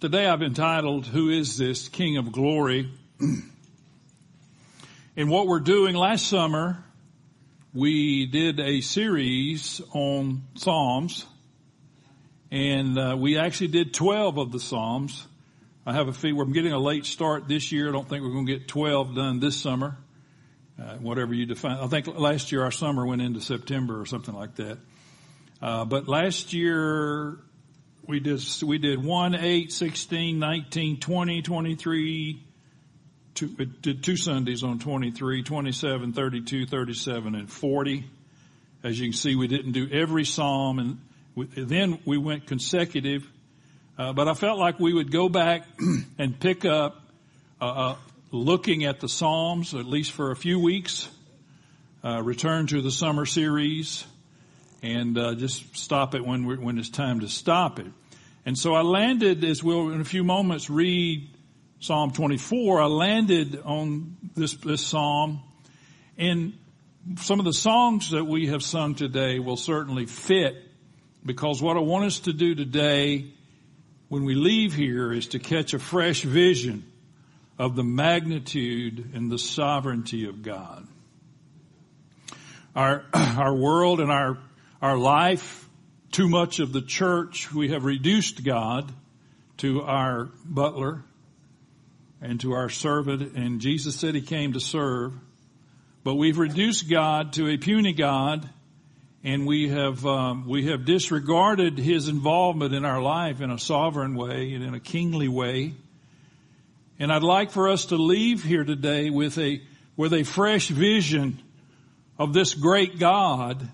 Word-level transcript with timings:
Today 0.00 0.28
I've 0.28 0.42
entitled, 0.42 1.06
Who 1.06 1.28
is 1.28 1.56
this 1.56 1.88
King 1.88 2.18
of 2.18 2.30
Glory? 2.30 2.88
and 5.16 5.28
what 5.28 5.48
we're 5.48 5.58
doing 5.58 5.96
last 5.96 6.28
summer, 6.28 6.84
we 7.74 8.26
did 8.26 8.60
a 8.60 8.80
series 8.80 9.80
on 9.92 10.44
Psalms 10.54 11.26
and 12.52 12.96
uh, 12.96 13.16
we 13.18 13.38
actually 13.38 13.68
did 13.68 13.92
12 13.92 14.38
of 14.38 14.52
the 14.52 14.60
Psalms. 14.60 15.26
I 15.84 15.94
have 15.94 16.06
a 16.06 16.12
feel 16.12 16.36
we're 16.36 16.44
getting 16.44 16.72
a 16.72 16.78
late 16.78 17.04
start 17.04 17.48
this 17.48 17.72
year. 17.72 17.88
I 17.88 17.92
don't 17.92 18.08
think 18.08 18.22
we're 18.22 18.30
going 18.30 18.46
to 18.46 18.56
get 18.56 18.68
12 18.68 19.16
done 19.16 19.40
this 19.40 19.56
summer. 19.56 19.96
Uh, 20.80 20.94
whatever 20.98 21.34
you 21.34 21.44
define. 21.44 21.76
I 21.76 21.88
think 21.88 22.06
last 22.06 22.52
year 22.52 22.62
our 22.62 22.70
summer 22.70 23.04
went 23.04 23.20
into 23.20 23.40
September 23.40 24.00
or 24.00 24.06
something 24.06 24.34
like 24.34 24.54
that. 24.54 24.78
Uh, 25.60 25.84
but 25.86 26.06
last 26.06 26.52
year 26.52 27.40
we 28.08 28.20
did, 28.20 28.42
we 28.62 28.78
did 28.78 29.04
1, 29.04 29.34
8, 29.34 29.70
16, 29.70 30.38
19, 30.38 30.98
20, 30.98 31.42
23, 31.42 32.42
two, 33.34 33.48
did 33.48 34.02
two 34.02 34.16
Sundays 34.16 34.64
on 34.64 34.78
23, 34.78 35.42
27, 35.42 36.12
32, 36.14 36.66
37, 36.66 37.34
and 37.34 37.52
40. 37.52 38.04
As 38.82 38.98
you 38.98 39.08
can 39.08 39.12
see, 39.12 39.36
we 39.36 39.46
didn't 39.46 39.72
do 39.72 39.90
every 39.92 40.24
Psalm 40.24 40.78
and 40.78 40.98
we, 41.34 41.46
then 41.54 41.98
we 42.06 42.16
went 42.16 42.46
consecutive. 42.46 43.28
Uh, 43.98 44.14
but 44.14 44.26
I 44.26 44.32
felt 44.32 44.58
like 44.58 44.80
we 44.80 44.94
would 44.94 45.12
go 45.12 45.28
back 45.28 45.66
and 46.18 46.40
pick 46.40 46.64
up, 46.64 47.02
uh, 47.60 47.64
uh, 47.64 47.96
looking 48.30 48.86
at 48.86 49.00
the 49.00 49.08
Psalms, 49.08 49.74
at 49.74 49.84
least 49.84 50.12
for 50.12 50.30
a 50.30 50.36
few 50.36 50.58
weeks, 50.58 51.10
uh, 52.02 52.22
return 52.22 52.68
to 52.68 52.80
the 52.80 52.90
summer 52.90 53.26
series, 53.26 54.06
and 54.82 55.18
uh, 55.18 55.34
just 55.34 55.76
stop 55.76 56.14
it 56.14 56.24
when 56.24 56.62
when 56.62 56.78
it's 56.78 56.90
time 56.90 57.20
to 57.20 57.28
stop 57.28 57.78
it. 57.78 57.86
And 58.46 58.56
so 58.56 58.74
I 58.74 58.82
landed, 58.82 59.44
as 59.44 59.62
we'll 59.62 59.90
in 59.90 60.00
a 60.00 60.04
few 60.04 60.24
moments 60.24 60.70
read 60.70 61.28
Psalm 61.80 62.12
24. 62.12 62.80
I 62.80 62.86
landed 62.86 63.60
on 63.64 64.16
this 64.34 64.54
this 64.54 64.86
psalm, 64.86 65.42
and 66.16 66.54
some 67.16 67.38
of 67.38 67.44
the 67.44 67.52
songs 67.52 68.10
that 68.10 68.24
we 68.24 68.48
have 68.48 68.62
sung 68.62 68.94
today 68.94 69.38
will 69.38 69.56
certainly 69.56 70.06
fit, 70.06 70.56
because 71.24 71.62
what 71.62 71.76
I 71.76 71.80
want 71.80 72.06
us 72.06 72.20
to 72.20 72.32
do 72.32 72.54
today, 72.54 73.32
when 74.08 74.24
we 74.24 74.34
leave 74.34 74.74
here, 74.74 75.12
is 75.12 75.28
to 75.28 75.38
catch 75.38 75.74
a 75.74 75.78
fresh 75.78 76.22
vision 76.22 76.84
of 77.58 77.74
the 77.74 77.84
magnitude 77.84 79.10
and 79.14 79.30
the 79.30 79.38
sovereignty 79.38 80.28
of 80.28 80.42
God. 80.42 80.86
Our, 82.76 83.04
our 83.12 83.54
world 83.54 84.00
and 84.00 84.12
our 84.12 84.38
our 84.80 84.96
life, 84.96 85.68
too 86.12 86.28
much 86.28 86.60
of 86.60 86.72
the 86.72 86.82
church, 86.82 87.52
we 87.52 87.70
have 87.70 87.84
reduced 87.84 88.44
God 88.44 88.92
to 89.58 89.82
our 89.82 90.30
butler 90.44 91.02
and 92.20 92.40
to 92.40 92.52
our 92.52 92.68
servant, 92.68 93.34
and 93.36 93.60
Jesus 93.60 93.96
said 93.96 94.14
he 94.14 94.20
came 94.20 94.52
to 94.52 94.60
serve. 94.60 95.14
But 96.04 96.14
we've 96.14 96.38
reduced 96.38 96.88
God 96.88 97.32
to 97.34 97.48
a 97.48 97.56
puny 97.56 97.92
God, 97.92 98.48
and 99.24 99.46
we 99.46 99.68
have 99.68 100.06
um, 100.06 100.48
we 100.48 100.66
have 100.66 100.84
disregarded 100.84 101.76
His 101.76 102.08
involvement 102.08 102.72
in 102.72 102.84
our 102.84 103.02
life 103.02 103.40
in 103.40 103.50
a 103.50 103.58
sovereign 103.58 104.14
way 104.14 104.54
and 104.54 104.64
in 104.64 104.74
a 104.74 104.80
kingly 104.80 105.28
way. 105.28 105.74
And 107.00 107.12
I'd 107.12 107.22
like 107.22 107.50
for 107.50 107.68
us 107.68 107.86
to 107.86 107.96
leave 107.96 108.44
here 108.44 108.64
today 108.64 109.10
with 109.10 109.38
a 109.38 109.60
with 109.96 110.14
a 110.14 110.22
fresh 110.22 110.68
vision 110.68 111.42
of 112.16 112.32
this 112.32 112.54
great 112.54 112.98
God 112.98 113.68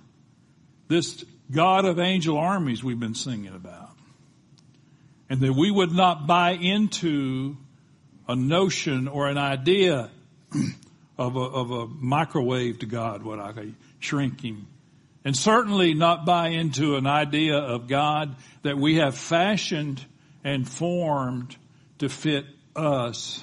this 0.95 1.25
God 1.51 1.85
of 1.85 1.99
angel 1.99 2.39
armies 2.39 2.85
we've 2.85 3.01
been 3.01 3.17
singing 3.17 3.53
about. 3.53 3.91
And 5.29 5.41
that 5.41 5.53
we 5.53 5.71
would 5.71 5.91
not 5.91 6.27
buy 6.27 6.53
into 6.53 7.57
a 8.29 8.37
notion 8.37 9.09
or 9.09 9.27
an 9.27 9.37
idea 9.37 10.11
of 11.19 11.35
a, 11.35 11.41
of 11.41 11.71
a 11.73 11.87
microwave 11.87 12.79
God, 12.87 13.25
what 13.25 13.41
I 13.41 13.53
call 13.53 13.65
shrinking. 13.99 14.67
And 15.25 15.37
certainly 15.37 15.95
not 15.95 16.27
buy 16.27 16.49
into 16.49 16.97
an 16.97 17.07
idea 17.07 17.57
of 17.57 17.89
God 17.89 18.37
that 18.63 18.79
we 18.79 18.97
have 18.97 19.17
fashioned 19.17 20.05
and 20.45 20.69
formed 20.69 21.57
to 21.99 22.09
fit 22.09 22.45
us 22.77 23.43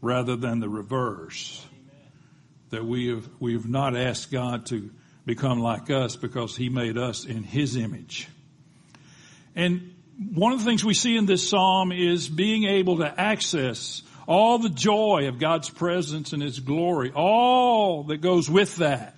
rather 0.00 0.36
than 0.36 0.60
the 0.60 0.68
reverse. 0.68 1.66
Amen. 1.72 2.12
That 2.70 2.84
we 2.84 3.08
have, 3.08 3.28
we 3.40 3.54
have 3.54 3.66
not 3.66 3.96
asked 3.96 4.30
God 4.30 4.66
to 4.66 4.90
become 5.26 5.60
like 5.60 5.90
us 5.90 6.16
because 6.16 6.56
he 6.56 6.68
made 6.68 6.98
us 6.98 7.24
in 7.24 7.42
his 7.42 7.76
image. 7.76 8.28
And 9.56 9.94
one 10.34 10.52
of 10.52 10.58
the 10.58 10.64
things 10.64 10.84
we 10.84 10.94
see 10.94 11.16
in 11.16 11.26
this 11.26 11.48
psalm 11.48 11.92
is 11.92 12.28
being 12.28 12.64
able 12.64 12.98
to 12.98 13.20
access 13.20 14.02
all 14.26 14.58
the 14.58 14.70
joy 14.70 15.26
of 15.28 15.38
God's 15.38 15.70
presence 15.70 16.32
and 16.32 16.42
his 16.42 16.60
glory, 16.60 17.12
all 17.14 18.04
that 18.04 18.18
goes 18.18 18.48
with 18.48 18.76
that. 18.76 19.16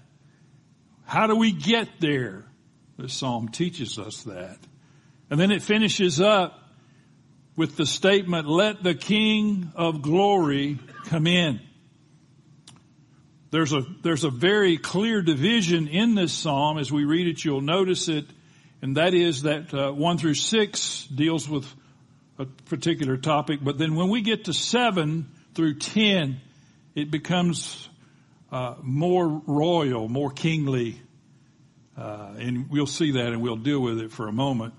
How 1.04 1.26
do 1.26 1.36
we 1.36 1.52
get 1.52 1.88
there? 2.00 2.44
This 2.98 3.14
psalm 3.14 3.48
teaches 3.48 3.98
us 3.98 4.24
that. 4.24 4.58
And 5.30 5.38
then 5.38 5.50
it 5.50 5.62
finishes 5.62 6.20
up 6.20 6.60
with 7.56 7.76
the 7.76 7.86
statement, 7.86 8.48
let 8.48 8.82
the 8.82 8.94
King 8.94 9.72
of 9.74 10.02
glory 10.02 10.78
come 11.04 11.26
in. 11.26 11.60
There's 13.50 13.72
a, 13.72 13.82
there's 14.02 14.24
a 14.24 14.30
very 14.30 14.76
clear 14.76 15.22
division 15.22 15.88
in 15.88 16.14
this 16.14 16.32
psalm. 16.32 16.78
As 16.78 16.90
we 16.90 17.04
read 17.04 17.28
it, 17.28 17.44
you'll 17.44 17.60
notice 17.60 18.08
it. 18.08 18.24
And 18.82 18.96
that 18.96 19.14
is 19.14 19.42
that 19.42 19.72
uh, 19.72 19.92
1 19.92 20.18
through 20.18 20.34
6 20.34 21.06
deals 21.06 21.48
with 21.48 21.66
a 22.38 22.44
particular 22.44 23.16
topic. 23.16 23.60
But 23.62 23.78
then 23.78 23.94
when 23.94 24.08
we 24.08 24.20
get 24.20 24.46
to 24.46 24.52
7 24.52 25.30
through 25.54 25.78
10, 25.78 26.40
it 26.94 27.10
becomes 27.10 27.88
uh, 28.50 28.74
more 28.82 29.42
royal, 29.46 30.08
more 30.08 30.30
kingly. 30.30 31.00
Uh, 31.96 32.34
and 32.38 32.68
we'll 32.68 32.86
see 32.86 33.12
that 33.12 33.28
and 33.28 33.40
we'll 33.40 33.56
deal 33.56 33.80
with 33.80 34.00
it 34.00 34.12
for 34.12 34.28
a 34.28 34.32
moment. 34.32 34.74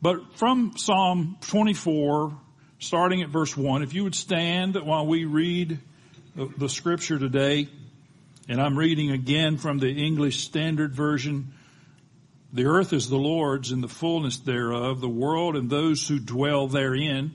But 0.00 0.38
from 0.38 0.74
Psalm 0.76 1.38
24, 1.40 2.38
starting 2.78 3.22
at 3.22 3.30
verse 3.30 3.56
1, 3.56 3.82
if 3.82 3.94
you 3.94 4.04
would 4.04 4.14
stand 4.14 4.76
while 4.76 5.06
we 5.06 5.24
read 5.24 5.80
the, 6.36 6.52
the 6.58 6.68
scripture 6.68 7.18
today. 7.18 7.68
And 8.48 8.60
I'm 8.60 8.78
reading 8.78 9.10
again 9.10 9.56
from 9.56 9.78
the 9.78 9.90
English 9.90 10.44
Standard 10.44 10.94
Version. 10.94 11.52
The 12.52 12.66
earth 12.66 12.92
is 12.92 13.08
the 13.08 13.16
Lord's 13.16 13.72
and 13.72 13.82
the 13.82 13.88
fullness 13.88 14.38
thereof, 14.38 15.00
the 15.00 15.08
world 15.08 15.56
and 15.56 15.68
those 15.68 16.06
who 16.06 16.20
dwell 16.20 16.68
therein. 16.68 17.34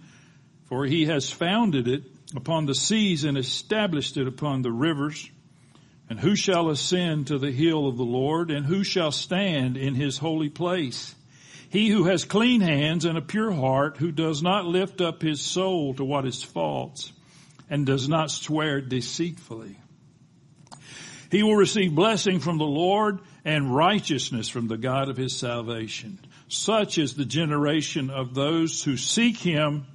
For 0.65 0.85
he 0.85 1.07
has 1.07 1.29
founded 1.29 1.89
it 1.89 2.03
upon 2.33 2.65
the 2.65 2.75
seas 2.75 3.25
and 3.25 3.37
established 3.37 4.15
it 4.15 4.25
upon 4.25 4.61
the 4.61 4.71
rivers. 4.71 5.29
And 6.09 6.17
who 6.17 6.35
shall 6.37 6.69
ascend 6.69 7.27
to 7.27 7.37
the 7.37 7.51
hill 7.51 7.87
of 7.87 7.97
the 7.97 8.03
Lord 8.03 8.49
and 8.49 8.65
who 8.65 8.85
shall 8.85 9.11
stand 9.11 9.75
in 9.75 9.95
his 9.95 10.17
holy 10.17 10.49
place? 10.49 11.13
He 11.69 11.89
who 11.89 12.05
has 12.05 12.23
clean 12.23 12.61
hands 12.61 13.03
and 13.03 13.17
a 13.17 13.21
pure 13.21 13.51
heart, 13.51 13.97
who 13.97 14.11
does 14.11 14.41
not 14.41 14.65
lift 14.65 15.01
up 15.01 15.21
his 15.21 15.41
soul 15.41 15.93
to 15.95 16.05
what 16.05 16.25
is 16.25 16.41
false 16.41 17.11
and 17.69 17.85
does 17.85 18.07
not 18.07 18.31
swear 18.31 18.79
deceitfully. 18.79 19.77
He 21.31 21.43
will 21.43 21.55
receive 21.55 21.95
blessing 21.95 22.41
from 22.41 22.57
the 22.57 22.65
Lord 22.65 23.19
and 23.45 23.73
righteousness 23.73 24.49
from 24.49 24.67
the 24.67 24.77
God 24.77 25.09
of 25.09 25.17
his 25.17 25.35
salvation. 25.35 26.19
Such 26.49 26.97
is 26.97 27.13
the 27.13 27.25
generation 27.25 28.09
of 28.09 28.35
those 28.35 28.83
who 28.83 28.97
seek 28.97 29.37
him, 29.37 29.87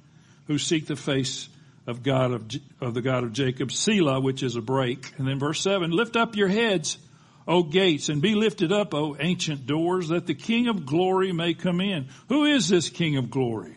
who 0.47 0.57
seek 0.57 0.87
the 0.87 0.95
face 0.95 1.47
of 1.85 2.01
God 2.01 2.31
of, 2.31 2.49
of 2.81 2.93
the 2.95 3.01
God 3.01 3.23
of 3.23 3.33
Jacob, 3.33 3.71
Selah, 3.71 4.19
which 4.19 4.41
is 4.41 4.55
a 4.55 4.61
break. 4.61 5.13
And 5.17 5.27
then 5.27 5.39
verse 5.39 5.61
seven, 5.61 5.91
lift 5.91 6.17
up 6.17 6.35
your 6.35 6.47
heads, 6.47 6.97
O 7.47 7.63
gates, 7.63 8.09
and 8.09 8.21
be 8.21 8.33
lifted 8.33 8.71
up, 8.71 8.93
O 8.93 9.15
ancient 9.19 9.67
doors, 9.67 10.09
that 10.09 10.25
the 10.25 10.35
King 10.35 10.67
of 10.67 10.85
glory 10.85 11.31
may 11.31 11.53
come 11.53 11.79
in. 11.79 12.07
Who 12.27 12.45
is 12.45 12.67
this 12.67 12.89
King 12.89 13.15
of 13.15 13.29
glory? 13.29 13.76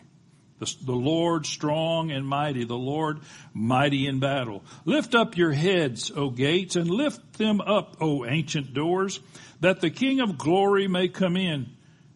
The, 0.61 0.75
the 0.85 0.91
Lord 0.91 1.47
strong 1.47 2.11
and 2.11 2.23
mighty, 2.23 2.65
the 2.65 2.75
Lord 2.75 3.21
mighty 3.51 4.05
in 4.05 4.19
battle. 4.19 4.63
Lift 4.85 5.15
up 5.15 5.35
your 5.35 5.51
heads, 5.51 6.11
O 6.15 6.29
gates, 6.29 6.75
and 6.75 6.87
lift 6.87 7.39
them 7.39 7.61
up, 7.61 7.97
O 7.99 8.27
ancient 8.27 8.71
doors, 8.71 9.19
that 9.61 9.81
the 9.81 9.89
King 9.89 10.19
of 10.19 10.37
glory 10.37 10.87
may 10.87 11.07
come 11.07 11.35
in. 11.35 11.65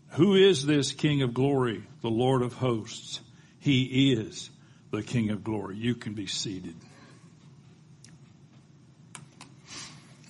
Who 0.10 0.36
is 0.36 0.64
this 0.64 0.92
King 0.92 1.24
of 1.24 1.34
glory? 1.34 1.86
The 2.04 2.12
Lord 2.12 2.44
of 2.44 2.54
hosts. 2.54 3.20
He 3.60 4.14
is 4.14 4.52
the 4.92 5.02
King 5.02 5.32
of 5.32 5.44
glory. 5.44 5.78
You 5.78 5.96
can 5.96 6.14
be 6.14 6.28
seated. 6.28 6.76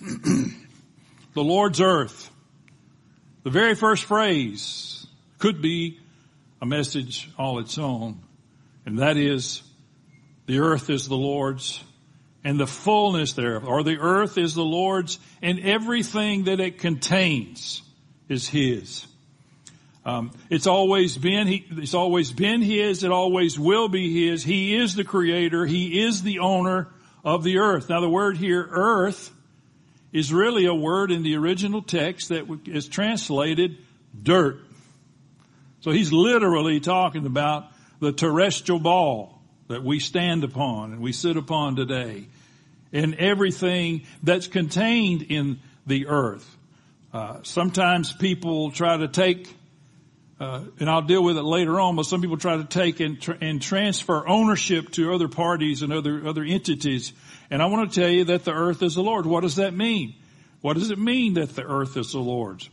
the 0.00 0.54
Lord's 1.34 1.82
earth. 1.82 2.30
The 3.42 3.50
very 3.50 3.74
first 3.74 4.04
phrase 4.04 5.06
could 5.38 5.60
be 5.60 6.00
a 6.60 6.66
message 6.66 7.30
all 7.38 7.58
its 7.58 7.78
own, 7.78 8.20
and 8.84 8.98
that 9.00 9.16
is 9.16 9.62
the 10.46 10.60
earth 10.60 10.90
is 10.90 11.08
the 11.08 11.16
Lord's 11.16 11.82
and 12.44 12.60
the 12.60 12.66
fullness 12.66 13.32
thereof, 13.32 13.66
or 13.66 13.82
the 13.82 13.98
earth 13.98 14.38
is 14.38 14.54
the 14.54 14.64
Lord's 14.64 15.18
and 15.42 15.58
everything 15.60 16.44
that 16.44 16.60
it 16.60 16.78
contains 16.78 17.82
is 18.28 18.48
His. 18.48 19.06
Um, 20.06 20.30
it's 20.50 20.68
always 20.68 21.18
been 21.18 21.48
he, 21.48 21.66
it's 21.68 21.92
always 21.92 22.32
been 22.32 22.62
his. 22.62 23.02
It 23.02 23.10
always 23.10 23.58
will 23.58 23.88
be 23.88 24.28
his. 24.28 24.44
He 24.44 24.76
is 24.76 24.94
the 24.94 25.02
creator. 25.02 25.66
He 25.66 26.00
is 26.00 26.22
the 26.22 26.38
owner 26.38 26.86
of 27.24 27.42
the 27.42 27.58
earth. 27.58 27.88
Now, 27.88 28.00
the 28.00 28.08
word 28.08 28.36
here, 28.36 28.64
earth, 28.70 29.32
is 30.12 30.32
really 30.32 30.66
a 30.66 30.74
word 30.74 31.10
in 31.10 31.24
the 31.24 31.34
original 31.34 31.82
text 31.82 32.28
that 32.28 32.46
is 32.66 32.86
translated 32.86 33.78
dirt. 34.22 34.60
So 35.86 35.92
he's 35.92 36.12
literally 36.12 36.80
talking 36.80 37.26
about 37.26 37.68
the 38.00 38.10
terrestrial 38.10 38.80
ball 38.80 39.40
that 39.68 39.84
we 39.84 40.00
stand 40.00 40.42
upon 40.42 40.90
and 40.90 41.00
we 41.00 41.12
sit 41.12 41.36
upon 41.36 41.76
today 41.76 42.26
and 42.92 43.14
everything 43.14 44.02
that's 44.20 44.48
contained 44.48 45.22
in 45.22 45.60
the 45.86 46.08
earth. 46.08 46.56
Uh, 47.12 47.36
sometimes 47.44 48.12
people 48.12 48.72
try 48.72 48.96
to 48.96 49.06
take 49.06 49.54
uh, 50.40 50.62
and 50.80 50.90
I'll 50.90 51.02
deal 51.02 51.22
with 51.22 51.38
it 51.38 51.44
later 51.44 51.78
on, 51.78 51.94
but 51.94 52.06
some 52.06 52.20
people 52.20 52.36
try 52.36 52.56
to 52.56 52.64
take 52.64 52.98
and, 52.98 53.22
tr- 53.22 53.38
and 53.40 53.62
transfer 53.62 54.26
ownership 54.26 54.90
to 54.94 55.14
other 55.14 55.28
parties 55.28 55.82
and 55.82 55.92
other, 55.92 56.26
other 56.26 56.42
entities. 56.42 57.12
And 57.48 57.62
I 57.62 57.66
want 57.66 57.92
to 57.92 58.00
tell 58.00 58.10
you 58.10 58.24
that 58.24 58.44
the 58.44 58.52
earth 58.52 58.82
is 58.82 58.96
the 58.96 59.04
Lord. 59.04 59.24
What 59.24 59.42
does 59.42 59.54
that 59.54 59.72
mean? 59.72 60.16
What 60.62 60.74
does 60.74 60.90
it 60.90 60.98
mean 60.98 61.34
that 61.34 61.54
the 61.54 61.62
earth 61.62 61.96
is 61.96 62.10
the 62.10 62.18
Lord's? 62.18 62.68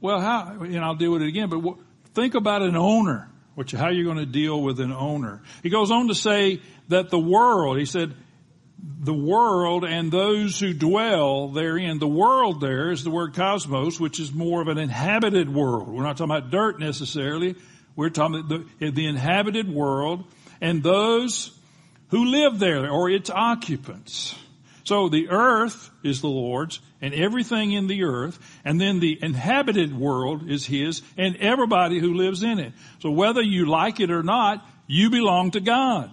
Well, 0.00 0.20
how, 0.20 0.58
and 0.60 0.80
I'll 0.80 0.96
deal 0.96 1.12
with 1.12 1.22
it 1.22 1.28
again, 1.28 1.48
but 1.48 1.58
w- 1.58 1.78
think 2.16 2.34
about 2.34 2.62
an 2.62 2.76
owner, 2.76 3.28
which, 3.54 3.70
how 3.72 3.90
you're 3.90 4.04
going 4.04 4.16
to 4.16 4.26
deal 4.26 4.60
with 4.60 4.80
an 4.80 4.90
owner. 4.90 5.42
He 5.62 5.68
goes 5.68 5.90
on 5.90 6.08
to 6.08 6.14
say 6.14 6.62
that 6.88 7.10
the 7.10 7.18
world, 7.18 7.78
he 7.78 7.84
said, 7.84 8.14
the 8.78 9.14
world 9.14 9.84
and 9.84 10.10
those 10.10 10.58
who 10.58 10.72
dwell 10.72 11.48
therein. 11.48 11.98
The 11.98 12.08
world 12.08 12.60
there 12.60 12.90
is 12.90 13.04
the 13.04 13.10
word 13.10 13.34
cosmos, 13.34 14.00
which 14.00 14.18
is 14.18 14.32
more 14.32 14.62
of 14.62 14.68
an 14.68 14.78
inhabited 14.78 15.52
world. 15.52 15.88
We're 15.88 16.02
not 16.02 16.16
talking 16.16 16.34
about 16.34 16.50
dirt 16.50 16.80
necessarily. 16.80 17.54
We're 17.94 18.10
talking 18.10 18.40
about 18.40 18.66
the, 18.80 18.90
the 18.90 19.06
inhabited 19.06 19.72
world 19.72 20.24
and 20.60 20.82
those 20.82 21.50
who 22.08 22.24
live 22.24 22.58
there 22.58 22.90
or 22.90 23.10
its 23.10 23.30
occupants. 23.30 24.34
So 24.86 25.08
the 25.08 25.30
earth 25.30 25.90
is 26.04 26.20
the 26.20 26.28
Lord's 26.28 26.78
and 27.02 27.12
everything 27.12 27.72
in 27.72 27.88
the 27.88 28.04
earth 28.04 28.38
and 28.64 28.80
then 28.80 29.00
the 29.00 29.18
inhabited 29.20 29.92
world 29.98 30.48
is 30.48 30.64
His 30.64 31.02
and 31.18 31.36
everybody 31.38 31.98
who 31.98 32.14
lives 32.14 32.44
in 32.44 32.60
it. 32.60 32.72
So 33.00 33.10
whether 33.10 33.42
you 33.42 33.66
like 33.66 33.98
it 33.98 34.12
or 34.12 34.22
not, 34.22 34.64
you 34.86 35.10
belong 35.10 35.50
to 35.50 35.60
God. 35.60 36.12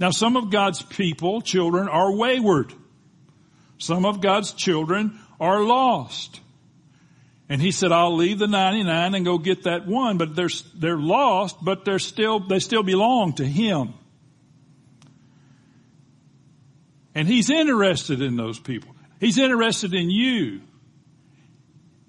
Now 0.00 0.12
some 0.12 0.34
of 0.38 0.50
God's 0.50 0.80
people, 0.80 1.42
children, 1.42 1.86
are 1.88 2.10
wayward. 2.10 2.72
Some 3.76 4.06
of 4.06 4.22
God's 4.22 4.54
children 4.54 5.20
are 5.38 5.62
lost. 5.62 6.40
And 7.50 7.60
he 7.60 7.70
said, 7.70 7.92
I'll 7.92 8.16
leave 8.16 8.38
the 8.38 8.46
99 8.46 9.14
and 9.14 9.24
go 9.26 9.36
get 9.36 9.64
that 9.64 9.86
one, 9.86 10.16
but 10.16 10.34
they're, 10.34 10.48
they're 10.74 10.96
lost, 10.96 11.62
but 11.62 11.84
they're 11.84 11.98
still, 11.98 12.40
they 12.40 12.60
still 12.60 12.82
belong 12.82 13.34
to 13.34 13.44
him. 13.44 13.92
And 17.14 17.28
he's 17.28 17.50
interested 17.50 18.20
in 18.20 18.36
those 18.36 18.58
people. 18.58 18.94
He's 19.20 19.38
interested 19.38 19.94
in 19.94 20.10
you. 20.10 20.60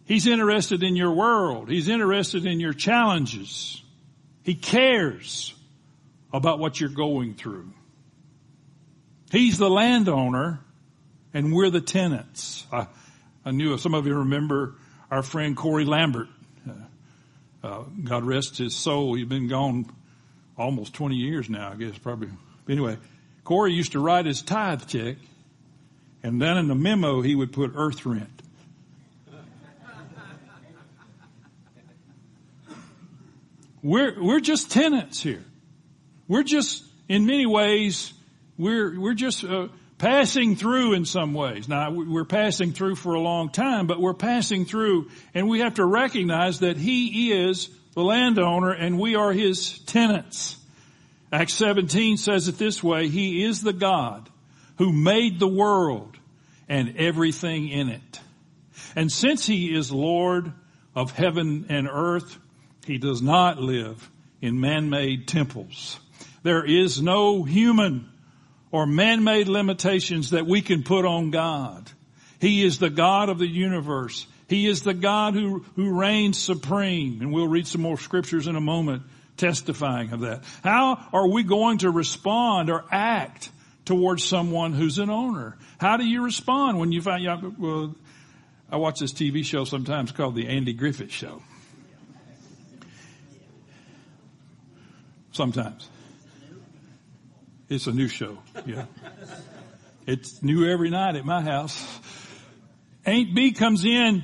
He's 0.05 0.27
interested 0.27 0.83
in 0.83 0.95
your 0.95 1.11
world. 1.11 1.69
He's 1.69 1.89
interested 1.89 2.45
in 2.45 2.59
your 2.59 2.73
challenges. 2.73 3.81
He 4.43 4.55
cares 4.55 5.53
about 6.31 6.59
what 6.59 6.79
you're 6.79 6.89
going 6.89 7.33
through. 7.33 7.71
He's 9.31 9.57
the 9.57 9.69
landowner 9.69 10.59
and 11.33 11.53
we're 11.53 11.69
the 11.69 11.81
tenants. 11.81 12.65
I, 12.71 12.87
I 13.43 13.51
knew 13.51 13.77
some 13.77 13.93
of 13.93 14.05
you 14.05 14.19
remember 14.19 14.75
our 15.11 15.23
friend 15.23 15.55
Corey 15.55 15.85
Lambert. 15.85 16.27
Uh, 16.67 16.73
uh, 17.67 17.83
God 18.03 18.23
rest 18.23 18.57
his 18.57 18.75
soul. 18.75 19.15
He's 19.15 19.27
been 19.27 19.47
gone 19.47 19.91
almost 20.57 20.93
20 20.93 21.15
years 21.15 21.49
now, 21.49 21.71
I 21.71 21.75
guess, 21.75 21.97
probably. 21.97 22.29
Anyway, 22.69 22.97
Corey 23.45 23.73
used 23.73 23.93
to 23.93 23.99
write 23.99 24.25
his 24.25 24.41
tithe 24.41 24.85
check 24.87 25.15
and 26.23 26.41
then 26.41 26.57
in 26.57 26.67
the 26.67 26.75
memo 26.75 27.21
he 27.21 27.35
would 27.35 27.53
put 27.53 27.71
earth 27.75 28.05
rent. 28.05 28.41
We're, 33.83 34.19
we're 34.19 34.39
just 34.39 34.71
tenants 34.71 35.21
here. 35.21 35.43
We're 36.27 36.41
just, 36.41 36.83
in 37.07 37.27
many 37.27 37.45
ways, 37.45 38.11
we're, 38.57 38.99
we're 38.99 39.13
just 39.13 39.43
uh, 39.43 39.67
passing 39.99 40.55
through 40.55 40.93
in 40.93 41.05
some 41.05 41.35
ways. 41.35 41.69
Now, 41.69 41.91
we're 41.91 42.25
passing 42.25 42.71
through 42.71 42.95
for 42.95 43.13
a 43.13 43.19
long 43.19 43.51
time, 43.51 43.85
but 43.85 44.01
we're 44.01 44.15
passing 44.15 44.65
through 44.65 45.11
and 45.35 45.47
we 45.47 45.59
have 45.59 45.75
to 45.75 45.85
recognize 45.85 46.61
that 46.61 46.77
He 46.77 47.31
is 47.31 47.69
the 47.93 48.01
landowner 48.01 48.71
and 48.71 48.97
we 48.97 49.15
are 49.15 49.31
His 49.31 49.77
tenants. 49.77 50.57
Acts 51.35 51.55
17 51.55 52.15
says 52.15 52.47
it 52.47 52.57
this 52.57 52.81
way, 52.81 53.09
He 53.09 53.43
is 53.43 53.61
the 53.61 53.73
God 53.73 54.29
who 54.77 54.93
made 54.93 55.37
the 55.37 55.49
world 55.49 56.15
and 56.69 56.95
everything 56.95 57.67
in 57.67 57.89
it. 57.89 58.21
And 58.95 59.11
since 59.11 59.45
He 59.45 59.75
is 59.75 59.91
Lord 59.91 60.53
of 60.95 61.11
heaven 61.11 61.65
and 61.67 61.89
earth, 61.91 62.37
He 62.85 62.99
does 62.99 63.21
not 63.21 63.59
live 63.59 64.09
in 64.41 64.61
man-made 64.61 65.27
temples. 65.27 65.99
There 66.43 66.63
is 66.63 67.01
no 67.01 67.43
human 67.43 68.09
or 68.71 68.85
man-made 68.85 69.49
limitations 69.49 70.29
that 70.29 70.47
we 70.47 70.61
can 70.61 70.83
put 70.83 71.03
on 71.03 71.31
God. 71.31 71.91
He 72.39 72.63
is 72.63 72.79
the 72.79 72.89
God 72.89 73.27
of 73.27 73.39
the 73.39 73.47
universe. 73.47 74.25
He 74.47 74.67
is 74.67 74.83
the 74.83 74.93
God 74.93 75.33
who, 75.33 75.65
who 75.75 75.99
reigns 75.99 76.41
supreme. 76.41 77.21
And 77.21 77.33
we'll 77.33 77.49
read 77.49 77.67
some 77.67 77.81
more 77.81 77.97
scriptures 77.97 78.47
in 78.47 78.55
a 78.55 78.61
moment 78.61 79.03
testifying 79.37 80.11
of 80.11 80.21
that. 80.21 80.43
How 80.63 81.07
are 81.13 81.27
we 81.27 81.43
going 81.43 81.79
to 81.79 81.91
respond 81.91 82.69
or 82.69 82.85
act 82.91 83.49
towards 83.85 84.23
someone 84.23 84.73
who's 84.73 84.97
an 84.97 85.09
owner? 85.09 85.57
How 85.79 85.97
do 85.97 86.05
you 86.05 86.23
respond 86.23 86.79
when 86.79 86.91
you 86.91 87.01
find 87.01 87.27
out, 87.27 87.59
well, 87.59 87.95
I 88.69 88.77
watch 88.77 88.99
this 88.99 89.13
TV 89.13 89.43
show 89.43 89.63
sometimes 89.63 90.11
called 90.11 90.35
the 90.35 90.47
Andy 90.47 90.73
Griffith 90.73 91.11
Show. 91.11 91.41
Sometimes. 95.31 95.89
It's 97.67 97.87
a 97.87 97.91
new 97.91 98.07
show. 98.07 98.37
Yeah. 98.65 98.85
It's 100.07 100.41
new 100.41 100.69
every 100.69 100.89
night 100.89 101.15
at 101.15 101.25
my 101.25 101.41
house. 101.41 101.99
Aunt 103.05 103.35
Bee 103.35 103.51
comes 103.51 103.83
in 103.85 104.23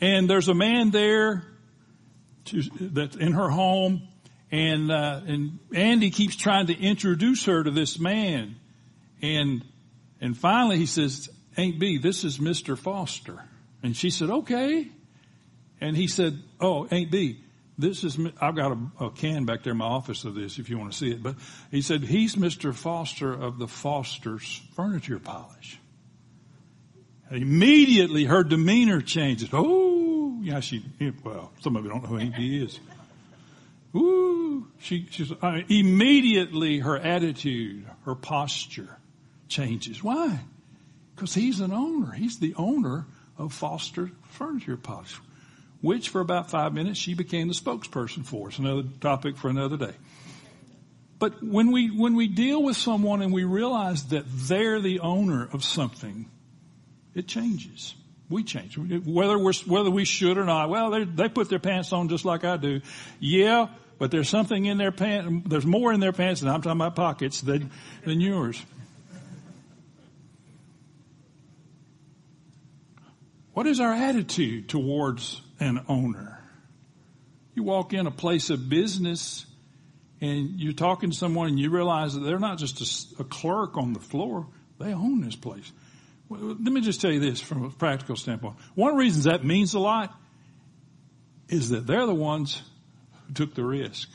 and 0.00 0.28
there's 0.28 0.48
a 0.48 0.54
man 0.54 0.90
there 0.90 1.44
to, 2.46 2.62
that's 2.80 3.16
in 3.16 3.32
her 3.32 3.48
home 3.48 4.08
and, 4.54 4.92
uh, 4.92 5.20
and 5.26 5.58
Andy 5.74 6.10
keeps 6.10 6.36
trying 6.36 6.68
to 6.68 6.78
introduce 6.78 7.46
her 7.46 7.64
to 7.64 7.72
this 7.72 7.98
man. 7.98 8.54
And, 9.20 9.64
and 10.20 10.38
finally 10.38 10.78
he 10.78 10.86
says, 10.86 11.28
Aunt 11.56 11.80
Bee, 11.80 11.98
this 11.98 12.22
is 12.22 12.38
Mr. 12.38 12.78
Foster. 12.78 13.42
And 13.82 13.96
she 13.96 14.10
said, 14.10 14.30
okay. 14.30 14.86
And 15.80 15.96
he 15.96 16.06
said, 16.06 16.40
oh, 16.60 16.86
Aunt 16.86 17.10
Bee, 17.10 17.40
this 17.78 18.04
is, 18.04 18.16
I've 18.40 18.54
got 18.54 18.70
a, 18.70 19.06
a, 19.06 19.10
can 19.10 19.44
back 19.44 19.64
there 19.64 19.72
in 19.72 19.78
my 19.78 19.86
office 19.86 20.22
of 20.22 20.36
this 20.36 20.60
if 20.60 20.70
you 20.70 20.78
want 20.78 20.92
to 20.92 20.98
see 20.98 21.10
it, 21.10 21.20
but 21.20 21.34
he 21.72 21.82
said, 21.82 22.04
he's 22.04 22.36
Mr. 22.36 22.72
Foster 22.72 23.32
of 23.32 23.58
the 23.58 23.66
Foster's 23.66 24.62
furniture 24.76 25.18
polish. 25.18 25.80
And 27.28 27.42
immediately 27.42 28.24
her 28.26 28.44
demeanor 28.44 29.00
changes. 29.00 29.48
Oh, 29.52 30.38
yeah, 30.42 30.60
she, 30.60 30.84
well, 31.24 31.50
some 31.60 31.74
of 31.74 31.82
you 31.82 31.90
don't 31.90 32.04
know 32.04 32.10
who 32.10 32.18
he 32.18 32.62
is. 32.62 32.78
Ooh, 33.96 34.23
she, 34.78 35.06
she's, 35.10 35.32
uh, 35.32 35.60
immediately 35.68 36.78
her 36.80 36.96
attitude, 36.96 37.86
her 38.04 38.14
posture 38.14 38.98
changes. 39.48 40.02
Why? 40.02 40.40
Because 41.14 41.34
he's 41.34 41.60
an 41.60 41.72
owner. 41.72 42.12
He's 42.12 42.38
the 42.38 42.54
owner 42.56 43.06
of 43.38 43.52
Foster 43.52 44.10
Furniture 44.30 44.76
Polish 44.76 45.20
which 45.84 46.08
for 46.08 46.22
about 46.22 46.48
five 46.48 46.72
minutes 46.72 46.98
she 46.98 47.12
became 47.12 47.46
the 47.46 47.52
spokesperson 47.52 48.24
for 48.24 48.48
It's 48.48 48.58
Another 48.58 48.84
topic 49.02 49.36
for 49.36 49.50
another 49.50 49.76
day. 49.76 49.92
But 51.18 51.42
when 51.42 51.72
we, 51.72 51.88
when 51.88 52.14
we 52.14 52.26
deal 52.26 52.62
with 52.62 52.78
someone 52.78 53.20
and 53.20 53.34
we 53.34 53.44
realize 53.44 54.04
that 54.04 54.24
they're 54.26 54.80
the 54.80 55.00
owner 55.00 55.46
of 55.52 55.62
something, 55.62 56.30
it 57.14 57.28
changes. 57.28 57.94
We 58.30 58.44
change. 58.44 58.78
Whether 58.78 59.38
we're, 59.38 59.52
whether 59.66 59.90
we 59.90 60.06
should 60.06 60.38
or 60.38 60.46
not. 60.46 60.70
Well, 60.70 60.90
they 60.90 61.28
put 61.28 61.50
their 61.50 61.58
pants 61.58 61.92
on 61.92 62.08
just 62.08 62.24
like 62.24 62.44
I 62.44 62.56
do. 62.56 62.80
Yeah, 63.20 63.66
but 64.04 64.10
there's 64.10 64.28
something 64.28 64.66
in 64.66 64.76
their 64.76 64.92
pants, 64.92 65.48
there's 65.48 65.64
more 65.64 65.90
in 65.90 65.98
their 65.98 66.12
pants 66.12 66.42
than 66.42 66.50
I'm 66.50 66.60
talking 66.60 66.78
about 66.78 66.94
pockets 66.94 67.40
than, 67.40 67.70
than 68.04 68.20
yours. 68.20 68.62
What 73.54 73.66
is 73.66 73.80
our 73.80 73.94
attitude 73.94 74.68
towards 74.68 75.40
an 75.58 75.86
owner. 75.88 76.38
You 77.54 77.62
walk 77.62 77.94
in 77.94 78.06
a 78.06 78.10
place 78.10 78.50
of 78.50 78.68
business 78.68 79.46
and 80.20 80.60
you're 80.60 80.74
talking 80.74 81.10
to 81.10 81.16
someone 81.16 81.48
and 81.48 81.58
you 81.58 81.70
realize 81.70 82.12
that 82.12 82.20
they're 82.20 82.38
not 82.38 82.58
just 82.58 83.16
a, 83.18 83.22
a 83.22 83.24
clerk 83.24 83.78
on 83.78 83.94
the 83.94 84.00
floor, 84.00 84.46
they 84.78 84.92
own 84.92 85.22
this 85.22 85.34
place. 85.34 85.72
Well, 86.28 86.42
let 86.42 86.60
me 86.60 86.82
just 86.82 87.00
tell 87.00 87.10
you 87.10 87.20
this 87.20 87.40
from 87.40 87.64
a 87.64 87.70
practical 87.70 88.16
standpoint. 88.16 88.56
One 88.74 88.90
of 88.90 88.96
the 88.96 89.00
reasons 89.00 89.24
that 89.24 89.44
means 89.44 89.72
a 89.72 89.78
lot 89.78 90.14
is 91.48 91.70
that 91.70 91.86
they're 91.86 92.04
the 92.04 92.14
ones 92.14 92.60
took 93.34 93.54
the 93.54 93.64
risk. 93.64 94.08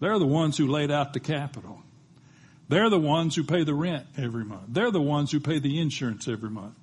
They're 0.00 0.18
the 0.18 0.26
ones 0.26 0.56
who 0.56 0.66
laid 0.66 0.90
out 0.90 1.12
the 1.12 1.20
capital. 1.20 1.82
They're 2.68 2.90
the 2.90 2.98
ones 2.98 3.34
who 3.34 3.44
pay 3.44 3.64
the 3.64 3.74
rent 3.74 4.06
every 4.16 4.44
month. 4.44 4.64
They're 4.68 4.90
the 4.90 5.00
ones 5.00 5.30
who 5.30 5.40
pay 5.40 5.58
the 5.58 5.80
insurance 5.80 6.26
every 6.28 6.50
month. 6.50 6.74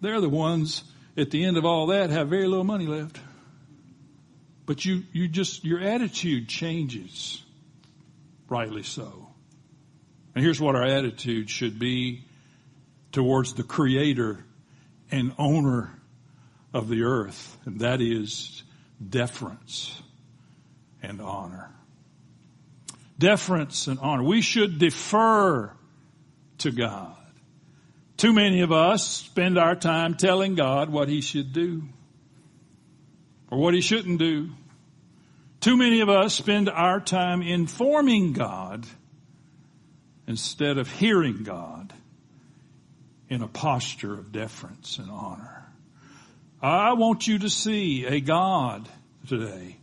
They're 0.00 0.20
the 0.20 0.28
ones 0.28 0.82
at 1.16 1.30
the 1.30 1.44
end 1.44 1.56
of 1.56 1.64
all 1.64 1.88
that 1.88 2.10
have 2.10 2.28
very 2.28 2.46
little 2.46 2.64
money 2.64 2.86
left. 2.86 3.18
But 4.64 4.84
you, 4.84 5.04
you 5.12 5.28
just, 5.28 5.64
your 5.64 5.80
attitude 5.80 6.48
changes. 6.48 7.42
Rightly 8.48 8.82
so. 8.82 9.28
And 10.34 10.44
here's 10.44 10.60
what 10.60 10.74
our 10.74 10.84
attitude 10.84 11.50
should 11.50 11.78
be 11.78 12.24
towards 13.12 13.54
the 13.54 13.62
creator 13.62 14.44
and 15.10 15.32
owner 15.38 15.90
of 16.74 16.88
the 16.88 17.04
earth, 17.04 17.56
and 17.64 17.80
that 17.80 18.00
is 18.02 18.62
deference 19.08 20.02
and 21.06 21.20
honor. 21.20 21.70
Deference 23.18 23.86
and 23.86 23.98
honor. 24.00 24.22
We 24.22 24.42
should 24.42 24.78
defer 24.78 25.72
to 26.58 26.70
God. 26.70 27.16
Too 28.16 28.32
many 28.32 28.62
of 28.62 28.72
us 28.72 29.06
spend 29.06 29.58
our 29.58 29.74
time 29.74 30.14
telling 30.14 30.54
God 30.54 30.90
what 30.90 31.08
He 31.08 31.20
should 31.20 31.52
do 31.52 31.82
or 33.50 33.58
what 33.58 33.74
He 33.74 33.80
shouldn't 33.80 34.18
do. 34.18 34.50
Too 35.60 35.76
many 35.76 36.00
of 36.00 36.08
us 36.08 36.34
spend 36.34 36.68
our 36.68 37.00
time 37.00 37.42
informing 37.42 38.32
God 38.32 38.86
instead 40.26 40.78
of 40.78 40.90
hearing 40.90 41.42
God 41.42 41.92
in 43.28 43.42
a 43.42 43.48
posture 43.48 44.14
of 44.14 44.32
deference 44.32 44.98
and 44.98 45.10
honor. 45.10 45.64
I 46.62 46.94
want 46.94 47.26
you 47.26 47.40
to 47.40 47.50
see 47.50 48.06
a 48.06 48.20
God 48.20 48.88
today. 49.28 49.76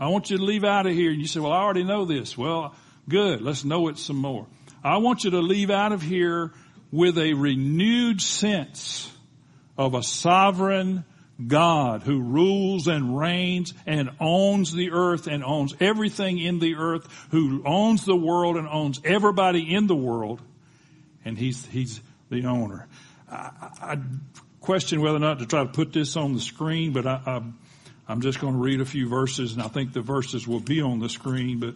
I 0.00 0.08
want 0.08 0.30
you 0.30 0.38
to 0.38 0.42
leave 0.42 0.64
out 0.64 0.86
of 0.86 0.94
here 0.94 1.10
and 1.10 1.20
you 1.20 1.26
say, 1.26 1.40
well, 1.40 1.52
I 1.52 1.60
already 1.60 1.84
know 1.84 2.06
this. 2.06 2.36
Well, 2.36 2.74
good. 3.06 3.42
Let's 3.42 3.64
know 3.64 3.88
it 3.88 3.98
some 3.98 4.16
more. 4.16 4.46
I 4.82 4.96
want 4.96 5.24
you 5.24 5.32
to 5.32 5.40
leave 5.40 5.70
out 5.70 5.92
of 5.92 6.00
here 6.00 6.52
with 6.90 7.18
a 7.18 7.34
renewed 7.34 8.22
sense 8.22 9.12
of 9.76 9.94
a 9.94 10.02
sovereign 10.02 11.04
God 11.46 12.02
who 12.02 12.20
rules 12.20 12.86
and 12.88 13.18
reigns 13.18 13.74
and 13.86 14.10
owns 14.18 14.72
the 14.72 14.92
earth 14.92 15.26
and 15.26 15.44
owns 15.44 15.74
everything 15.80 16.38
in 16.38 16.60
the 16.60 16.76
earth, 16.76 17.06
who 17.30 17.62
owns 17.66 18.06
the 18.06 18.16
world 18.16 18.56
and 18.56 18.66
owns 18.66 19.00
everybody 19.04 19.74
in 19.74 19.86
the 19.86 19.96
world. 19.96 20.40
And 21.26 21.36
he's, 21.36 21.66
he's 21.66 22.00
the 22.30 22.46
owner. 22.46 22.88
I, 23.30 23.50
I 23.82 23.98
question 24.60 25.02
whether 25.02 25.16
or 25.16 25.20
not 25.20 25.40
to 25.40 25.46
try 25.46 25.62
to 25.62 25.70
put 25.70 25.92
this 25.92 26.16
on 26.16 26.32
the 26.32 26.40
screen, 26.40 26.92
but 26.92 27.06
I, 27.06 27.20
I, 27.26 27.42
I'm 28.10 28.22
just 28.22 28.40
going 28.40 28.54
to 28.54 28.58
read 28.58 28.80
a 28.80 28.84
few 28.84 29.08
verses 29.08 29.52
and 29.52 29.62
I 29.62 29.68
think 29.68 29.92
the 29.92 30.00
verses 30.00 30.46
will 30.48 30.58
be 30.58 30.80
on 30.80 30.98
the 30.98 31.08
screen, 31.08 31.60
but 31.60 31.74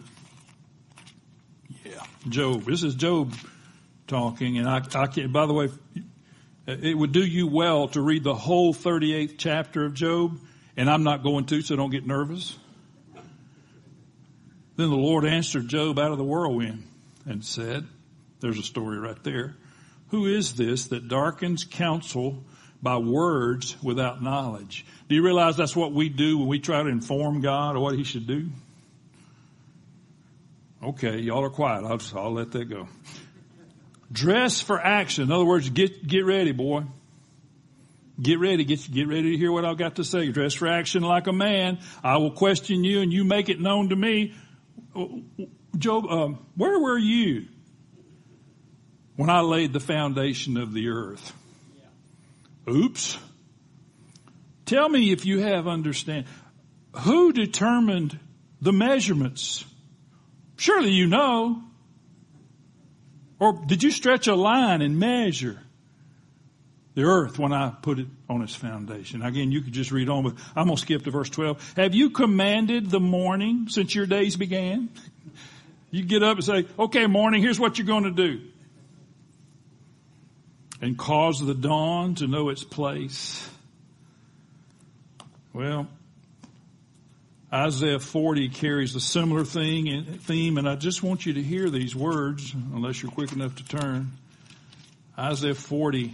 yeah, 1.85 2.03
Job. 2.27 2.65
This 2.65 2.83
is 2.83 2.93
Job 2.95 3.33
talking 4.07 4.57
and 4.57 4.67
I, 4.67 4.81
I 4.95 5.07
can, 5.07 5.31
by 5.31 5.45
the 5.45 5.53
way, 5.53 5.69
it 6.67 6.97
would 6.97 7.13
do 7.13 7.25
you 7.25 7.47
well 7.47 7.87
to 7.89 8.01
read 8.01 8.25
the 8.25 8.35
whole 8.35 8.73
38th 8.73 9.35
chapter 9.37 9.85
of 9.85 9.93
Job, 9.93 10.37
and 10.75 10.89
I'm 10.89 11.03
not 11.03 11.23
going 11.23 11.45
to, 11.45 11.61
so 11.61 11.77
don't 11.77 11.89
get 11.89 12.05
nervous. 12.05 12.57
Then 14.75 14.89
the 14.89 14.97
Lord 14.97 15.23
answered 15.23 15.69
Job 15.69 15.97
out 15.97 16.11
of 16.11 16.17
the 16.17 16.25
whirlwind 16.25 16.83
and 17.25 17.45
said, 17.45 17.87
there's 18.41 18.59
a 18.59 18.63
story 18.63 18.99
right 18.99 19.23
there. 19.23 19.55
Who 20.09 20.25
is 20.25 20.55
this 20.55 20.87
that 20.87 21.07
darkens 21.07 21.63
counsel 21.63 22.43
by 22.81 22.97
words 22.97 23.75
without 23.81 24.21
knowledge? 24.21 24.85
Do 25.07 25.15
you 25.15 25.23
realize 25.23 25.57
that's 25.57 25.75
what 25.75 25.93
we 25.93 26.09
do 26.09 26.37
when 26.37 26.47
we 26.47 26.59
try 26.59 26.81
to 26.83 26.89
inform 26.89 27.41
God 27.41 27.75
of 27.75 27.81
what 27.81 27.95
he 27.95 28.03
should 28.03 28.27
do? 28.27 28.49
Okay, 30.83 31.19
y'all 31.19 31.43
are 31.43 31.49
quiet. 31.49 31.83
I'll, 31.83 31.97
just, 31.97 32.15
I'll 32.15 32.33
let 32.33 32.51
that 32.51 32.65
go. 32.65 32.87
Dress 34.11 34.61
for 34.61 34.79
action. 34.79 35.23
In 35.23 35.31
other 35.31 35.45
words, 35.45 35.69
get, 35.69 36.05
get 36.05 36.25
ready, 36.25 36.51
boy. 36.51 36.83
Get 38.21 38.39
ready. 38.39 38.63
Get, 38.63 38.91
get 38.91 39.07
ready 39.07 39.31
to 39.31 39.37
hear 39.37 39.51
what 39.51 39.65
I've 39.65 39.77
got 39.77 39.95
to 39.95 40.03
say. 40.03 40.31
Dress 40.31 40.53
for 40.53 40.67
action 40.67 41.03
like 41.03 41.27
a 41.27 41.33
man. 41.33 41.79
I 42.03 42.17
will 42.17 42.31
question 42.31 42.83
you 42.83 43.01
and 43.01 43.11
you 43.11 43.23
make 43.23 43.49
it 43.49 43.59
known 43.59 43.89
to 43.89 43.95
me. 43.95 44.33
Job, 45.77 46.05
um, 46.05 46.45
where 46.55 46.79
were 46.79 46.97
you 46.97 47.47
when 49.15 49.29
I 49.29 49.41
laid 49.41 49.73
the 49.73 49.79
foundation 49.79 50.57
of 50.57 50.71
the 50.71 50.89
earth? 50.89 51.33
Oops. 52.69 53.17
Tell 54.65 54.89
me 54.89 55.11
if 55.11 55.25
you 55.25 55.39
have 55.39 55.67
understand. 55.67 56.25
Who 57.01 57.33
determined 57.33 58.17
the 58.61 58.73
measurements? 58.73 59.63
Surely 60.57 60.91
you 60.91 61.07
know. 61.07 61.61
Or 63.39 63.61
did 63.65 63.83
you 63.83 63.91
stretch 63.91 64.27
a 64.27 64.35
line 64.35 64.81
and 64.81 64.97
measure 64.97 65.59
the 66.95 67.03
earth 67.03 67.37
when 67.37 67.51
I 67.51 67.69
put 67.69 67.99
it 67.99 68.07
on 68.29 68.41
its 68.41 68.55
foundation? 68.55 69.21
Again, 69.21 69.51
you 69.51 69.61
could 69.61 69.73
just 69.73 69.91
read 69.91 70.09
on, 70.09 70.23
but 70.23 70.33
I'm 70.55 70.65
going 70.65 70.77
to 70.77 70.81
skip 70.81 71.03
to 71.03 71.11
verse 71.11 71.29
12. 71.29 71.73
Have 71.75 71.93
you 71.93 72.09
commanded 72.09 72.89
the 72.89 73.01
morning 73.01 73.67
since 73.69 73.93
your 73.93 74.05
days 74.05 74.37
began? 74.37 74.89
You 75.91 76.03
get 76.03 76.23
up 76.23 76.37
and 76.37 76.45
say, 76.45 76.65
okay, 76.79 77.07
morning, 77.07 77.41
here's 77.41 77.59
what 77.59 77.77
you're 77.77 77.87
going 77.87 78.05
to 78.05 78.11
do. 78.11 78.41
And 80.85 80.95
cause 80.95 81.43
the 81.43 81.55
dawn 81.55 82.13
to 82.13 82.27
know 82.27 82.49
its 82.49 82.63
place. 82.63 83.49
Well, 85.51 85.87
Isaiah 87.51 87.97
40 87.97 88.49
carries 88.49 88.93
a 88.93 88.99
similar 88.99 89.45
thing, 89.45 90.19
theme, 90.19 90.59
and 90.59 90.69
I 90.69 90.75
just 90.75 91.01
want 91.01 91.25
you 91.25 91.33
to 91.33 91.41
hear 91.41 91.71
these 91.71 91.95
words, 91.95 92.53
unless 92.53 93.01
you're 93.01 93.11
quick 93.11 93.31
enough 93.31 93.55
to 93.55 93.65
turn. 93.65 94.11
Isaiah 95.17 95.55
40, 95.55 96.13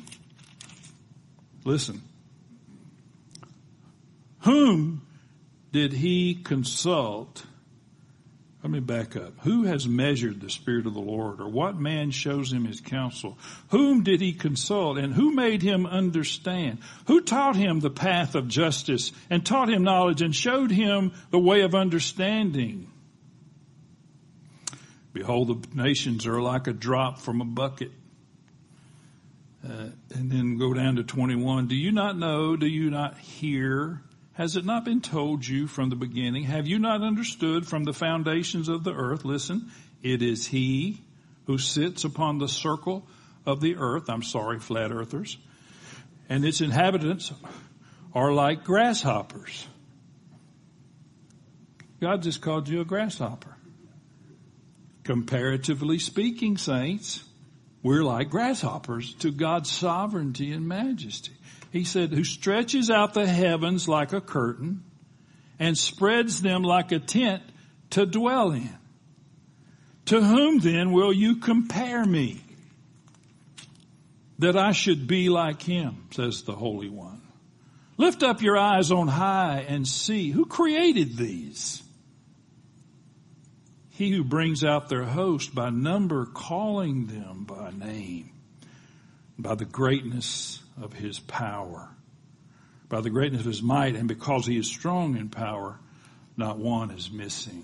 listen. 1.65 2.01
Whom 4.43 5.05
did 5.73 5.91
he 5.91 6.33
consult 6.33 7.43
let 8.63 8.69
me 8.69 8.79
back 8.79 9.15
up. 9.15 9.33
Who 9.41 9.63
has 9.63 9.87
measured 9.87 10.39
the 10.39 10.49
Spirit 10.49 10.85
of 10.85 10.93
the 10.93 10.99
Lord, 10.99 11.41
or 11.41 11.49
what 11.49 11.79
man 11.79 12.11
shows 12.11 12.53
him 12.53 12.65
his 12.65 12.79
counsel? 12.79 13.37
Whom 13.69 14.03
did 14.03 14.21
he 14.21 14.33
consult, 14.33 14.99
and 14.99 15.13
who 15.13 15.33
made 15.33 15.63
him 15.63 15.87
understand? 15.87 16.77
Who 17.07 17.21
taught 17.21 17.55
him 17.55 17.79
the 17.79 17.89
path 17.89 18.35
of 18.35 18.47
justice, 18.47 19.11
and 19.31 19.43
taught 19.43 19.69
him 19.69 19.83
knowledge, 19.83 20.21
and 20.21 20.35
showed 20.35 20.69
him 20.69 21.11
the 21.31 21.39
way 21.39 21.61
of 21.61 21.73
understanding? 21.73 22.91
Behold, 25.11 25.47
the 25.47 25.83
nations 25.83 26.27
are 26.27 26.39
like 26.39 26.67
a 26.67 26.73
drop 26.73 27.19
from 27.19 27.41
a 27.41 27.45
bucket. 27.45 27.91
Uh, 29.67 29.89
and 30.13 30.31
then 30.31 30.57
go 30.57 30.73
down 30.73 30.95
to 30.97 31.03
21. 31.03 31.67
Do 31.67 31.75
you 31.75 31.91
not 31.91 32.17
know? 32.17 32.55
Do 32.55 32.67
you 32.67 32.89
not 32.91 33.17
hear? 33.17 34.01
Has 34.41 34.55
it 34.55 34.65
not 34.65 34.85
been 34.85 35.01
told 35.01 35.45
you 35.45 35.67
from 35.67 35.91
the 35.91 35.95
beginning? 35.95 36.45
Have 36.45 36.65
you 36.65 36.79
not 36.79 37.03
understood 37.03 37.67
from 37.67 37.83
the 37.83 37.93
foundations 37.93 38.69
of 38.69 38.83
the 38.83 38.91
earth? 38.91 39.23
Listen, 39.23 39.71
it 40.01 40.23
is 40.23 40.47
he 40.47 41.03
who 41.45 41.59
sits 41.59 42.05
upon 42.05 42.39
the 42.39 42.47
circle 42.47 43.05
of 43.45 43.61
the 43.61 43.75
earth. 43.75 44.09
I'm 44.09 44.23
sorry, 44.23 44.59
flat 44.59 44.91
earthers. 44.91 45.37
And 46.27 46.43
its 46.43 46.59
inhabitants 46.59 47.31
are 48.15 48.33
like 48.33 48.63
grasshoppers. 48.63 49.67
God 51.99 52.23
just 52.23 52.41
called 52.41 52.67
you 52.67 52.81
a 52.81 52.85
grasshopper. 52.85 53.55
Comparatively 55.03 55.99
speaking, 55.99 56.57
saints, 56.57 57.23
we're 57.83 58.03
like 58.03 58.29
grasshoppers 58.29 59.13
to 59.15 59.31
God's 59.31 59.71
sovereignty 59.71 60.51
and 60.51 60.67
majesty. 60.67 61.33
He 61.71 61.83
said, 61.83 62.11
who 62.11 62.23
stretches 62.23 62.91
out 62.91 63.13
the 63.13 63.25
heavens 63.25 63.87
like 63.87 64.13
a 64.13 64.21
curtain 64.21 64.83
and 65.59 65.77
spreads 65.77 66.41
them 66.41 66.63
like 66.63 66.91
a 66.91 66.99
tent 66.99 67.43
to 67.91 68.05
dwell 68.05 68.51
in. 68.51 68.77
To 70.05 70.21
whom 70.21 70.59
then 70.59 70.91
will 70.91 71.13
you 71.13 71.37
compare 71.37 72.05
me? 72.05 72.41
That 74.39 74.57
I 74.57 74.71
should 74.71 75.07
be 75.07 75.29
like 75.29 75.61
him, 75.61 76.07
says 76.11 76.43
the 76.43 76.55
Holy 76.55 76.89
One. 76.89 77.21
Lift 77.97 78.23
up 78.23 78.41
your 78.41 78.57
eyes 78.57 78.91
on 78.91 79.07
high 79.07 79.65
and 79.67 79.87
see 79.87 80.31
who 80.31 80.45
created 80.45 81.15
these. 81.15 81.83
He 84.01 84.09
who 84.09 84.23
brings 84.23 84.63
out 84.63 84.89
their 84.89 85.03
host 85.03 85.53
by 85.53 85.69
number, 85.69 86.25
calling 86.25 87.05
them 87.05 87.43
by 87.43 87.69
name, 87.69 88.31
by 89.37 89.53
the 89.53 89.65
greatness 89.65 90.59
of 90.81 90.93
his 90.93 91.19
power. 91.19 91.87
By 92.89 93.01
the 93.01 93.11
greatness 93.11 93.41
of 93.41 93.45
his 93.45 93.61
might 93.61 93.95
and 93.95 94.07
because 94.07 94.47
he 94.47 94.57
is 94.57 94.65
strong 94.65 95.17
in 95.17 95.29
power, 95.29 95.79
not 96.35 96.57
one 96.57 96.89
is 96.89 97.11
missing. 97.11 97.63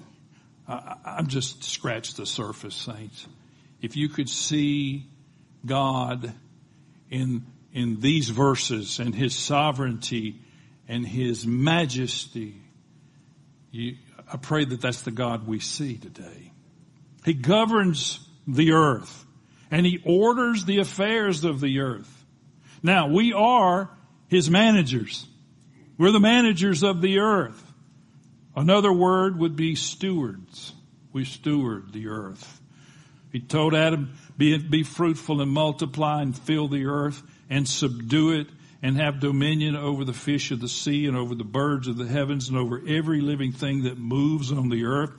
I, 0.68 0.98
I'm 1.04 1.26
just 1.26 1.64
scratched 1.64 2.18
the 2.18 2.28
surface, 2.28 2.76
saints. 2.76 3.26
If 3.82 3.98
you 3.98 4.08
could 4.08 4.30
see 4.30 5.08
God 5.66 6.36
in, 7.10 7.48
in 7.74 8.00
these 8.00 8.30
verses 8.30 9.00
and 9.00 9.16
his 9.16 9.34
sovereignty 9.34 10.40
and 10.88 11.04
his 11.04 11.48
majesty, 11.48 12.62
you, 13.72 13.96
I 14.32 14.38
pray 14.38 14.66
that 14.66 14.82
that's 14.82 15.04
the 15.04 15.12
God 15.12 15.48
we 15.48 15.60
see 15.60 15.98
today. 15.98 16.52
He 17.24 17.34
governs 17.34 18.20
the 18.48 18.74
earth 18.74 19.26
and 19.72 19.86
he 19.86 20.02
orders 20.06 20.66
the 20.66 20.80
affairs 20.80 21.44
of 21.44 21.60
the 21.60 21.80
earth. 21.80 22.26
Now 22.84 23.08
we 23.08 23.34
are 23.34 23.90
his 24.28 24.50
managers. 24.50 25.26
We're 25.98 26.12
the 26.12 26.20
managers 26.20 26.84
of 26.84 27.02
the 27.02 27.20
earth. 27.20 27.64
Another 28.56 28.92
word 28.92 29.40
would 29.40 29.56
be 29.56 29.76
stewards. 29.76 30.74
We 31.14 31.26
steward 31.26 31.94
the 31.94 32.10
earth. 32.10 32.62
He 33.32 33.40
told 33.40 33.76
Adam, 33.76 34.14
be, 34.38 34.58
be 34.58 34.84
fruitful 34.84 35.42
and 35.42 35.52
multiply 35.52 36.22
and 36.22 36.38
fill 36.38 36.68
the 36.68 36.86
earth 36.86 37.22
and 37.50 37.68
subdue 37.68 38.40
it 38.40 38.48
and 38.82 38.98
have 38.98 39.20
dominion 39.20 39.76
over 39.76 40.06
the 40.06 40.14
fish 40.14 40.52
of 40.52 40.60
the 40.60 40.68
sea 40.68 41.08
and 41.08 41.18
over 41.18 41.36
the 41.36 41.44
birds 41.44 41.88
of 41.88 41.98
the 41.98 42.08
heavens 42.08 42.50
and 42.50 42.58
over 42.58 42.82
every 42.88 43.22
living 43.22 43.52
thing 43.52 43.84
that 43.84 43.98
moves 43.98 44.52
on 44.52 44.70
the 44.70 44.86
earth. 44.86 45.12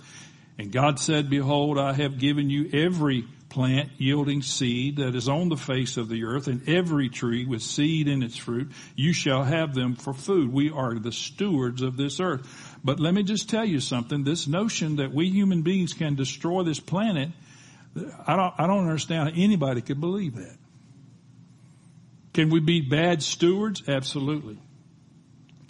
And 0.59 0.73
God 0.73 0.99
said, 0.99 1.31
behold, 1.31 1.79
I 1.79 1.93
have 1.93 2.19
given 2.19 2.50
you 2.50 2.71
every 2.73 3.25
plant 3.49 3.91
yielding 3.97 4.43
seed 4.43 4.97
that 4.97 5.15
is 5.15 5.29
on 5.29 5.49
the 5.49 5.57
face 5.57 5.97
of 5.97 6.09
the 6.09 6.25
earth 6.25 6.49
and 6.49 6.69
every 6.69 7.09
tree 7.09 7.47
with 7.47 7.62
seed 7.62 8.09
in 8.09 8.23
its 8.23 8.37
fruit. 8.37 8.71
You 8.95 9.12
shall 9.12 9.43
have 9.43 9.75
them 9.75 9.97
for 9.97 10.12
food. 10.12 10.53
We 10.53 10.71
are 10.71 10.95
the 10.99 11.12
stewards 11.12 11.83
of 11.83 11.97
this 11.97 12.21
earth. 12.21 12.77
But 12.85 13.00
let 13.00 13.15
me 13.15 13.23
just 13.23 13.49
tell 13.49 13.65
you 13.65 13.81
something. 13.81 14.25
This 14.25 14.47
notion 14.47 14.97
that 14.97 15.12
we 15.12 15.31
human 15.31 15.62
beings 15.62 15.95
can 15.95 16.15
destroy 16.15 16.62
this 16.62 16.81
planet, 16.81 17.31
I 18.27 18.37
don't, 18.37 18.55
I 18.59 18.67
don't 18.67 18.87
understand 18.87 19.31
how 19.31 19.43
anybody 19.43 19.81
could 19.81 20.00
believe 20.00 20.37
that. 20.37 20.57
Can 22.38 22.50
we 22.50 22.61
be 22.61 22.83
bad 22.83 23.21
stewards? 23.21 23.83
Absolutely. 23.88 24.59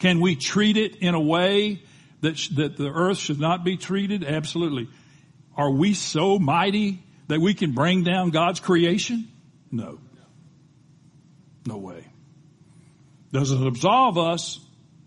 Can 0.01 0.21
we 0.21 0.37
treat 0.37 0.77
it 0.77 0.97
in 0.97 1.15
a 1.15 1.21
way 1.21 1.81
that, 2.21 2.37
that 2.57 2.77
the 2.77 2.91
earth 2.91 3.17
should 3.17 3.41
not 3.41 3.65
be 3.65 3.79
treated? 3.79 4.23
Absolutely. 4.23 4.87
Are 5.57 5.71
we 5.71 5.95
so 5.95 6.39
mighty 6.39 7.03
that 7.29 7.41
we 7.41 7.55
can 7.55 7.73
bring 7.73 8.05
down 8.05 8.29
God's 8.29 8.61
creation? 8.61 9.29
No. 9.73 9.99
No 11.65 11.79
way. 11.79 12.05
Does 13.33 13.51
it 13.51 13.67
absolve 13.67 14.19
us 14.19 14.61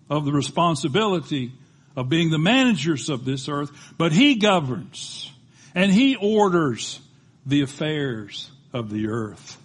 of 0.10 0.26
the 0.26 0.32
responsibility 0.32 1.52
of 1.96 2.10
being 2.10 2.32
the 2.32 2.40
managers 2.40 3.08
of 3.10 3.24
this 3.24 3.48
earth? 3.48 3.70
But 4.00 4.14
He 4.14 4.38
governs 4.38 5.32
and 5.76 5.92
He 5.92 6.16
orders 6.16 7.00
the 7.46 7.62
affairs 7.62 8.50
of 8.74 8.90
the 8.90 9.10
earth. 9.10 9.61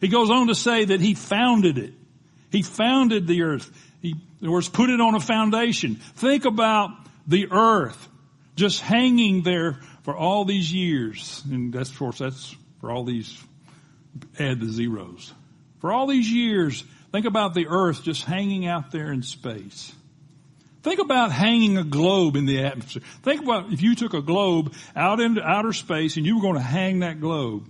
He 0.00 0.08
goes 0.08 0.30
on 0.30 0.46
to 0.48 0.54
say 0.54 0.86
that 0.86 1.00
he 1.00 1.14
founded 1.14 1.78
it. 1.78 1.92
He 2.50 2.62
founded 2.62 3.26
the 3.26 3.42
earth. 3.42 3.70
He, 4.00 4.10
in 4.10 4.18
other 4.42 4.52
words, 4.52 4.68
put 4.68 4.90
it 4.90 5.00
on 5.00 5.14
a 5.14 5.20
foundation. 5.20 5.96
Think 5.96 6.44
about 6.44 6.90
the 7.26 7.48
earth 7.50 8.08
just 8.56 8.80
hanging 8.80 9.42
there 9.42 9.78
for 10.02 10.16
all 10.16 10.44
these 10.44 10.72
years. 10.72 11.42
And 11.50 11.72
that's, 11.72 11.90
of 11.90 11.98
course, 11.98 12.18
that's 12.18 12.54
for 12.80 12.90
all 12.90 13.04
these, 13.04 13.42
add 14.38 14.60
the 14.60 14.68
zeros. 14.68 15.32
For 15.80 15.92
all 15.92 16.06
these 16.06 16.30
years, 16.30 16.82
think 17.12 17.26
about 17.26 17.54
the 17.54 17.68
earth 17.68 18.02
just 18.02 18.24
hanging 18.24 18.66
out 18.66 18.90
there 18.90 19.12
in 19.12 19.22
space. 19.22 19.92
Think 20.82 20.98
about 20.98 21.30
hanging 21.30 21.76
a 21.76 21.84
globe 21.84 22.36
in 22.36 22.46
the 22.46 22.64
atmosphere. 22.64 23.02
Think 23.22 23.42
about 23.42 23.70
if 23.70 23.82
you 23.82 23.94
took 23.94 24.14
a 24.14 24.22
globe 24.22 24.74
out 24.96 25.20
into 25.20 25.42
outer 25.42 25.74
space 25.74 26.16
and 26.16 26.24
you 26.24 26.36
were 26.36 26.42
going 26.42 26.54
to 26.54 26.60
hang 26.60 27.00
that 27.00 27.20
globe 27.20 27.68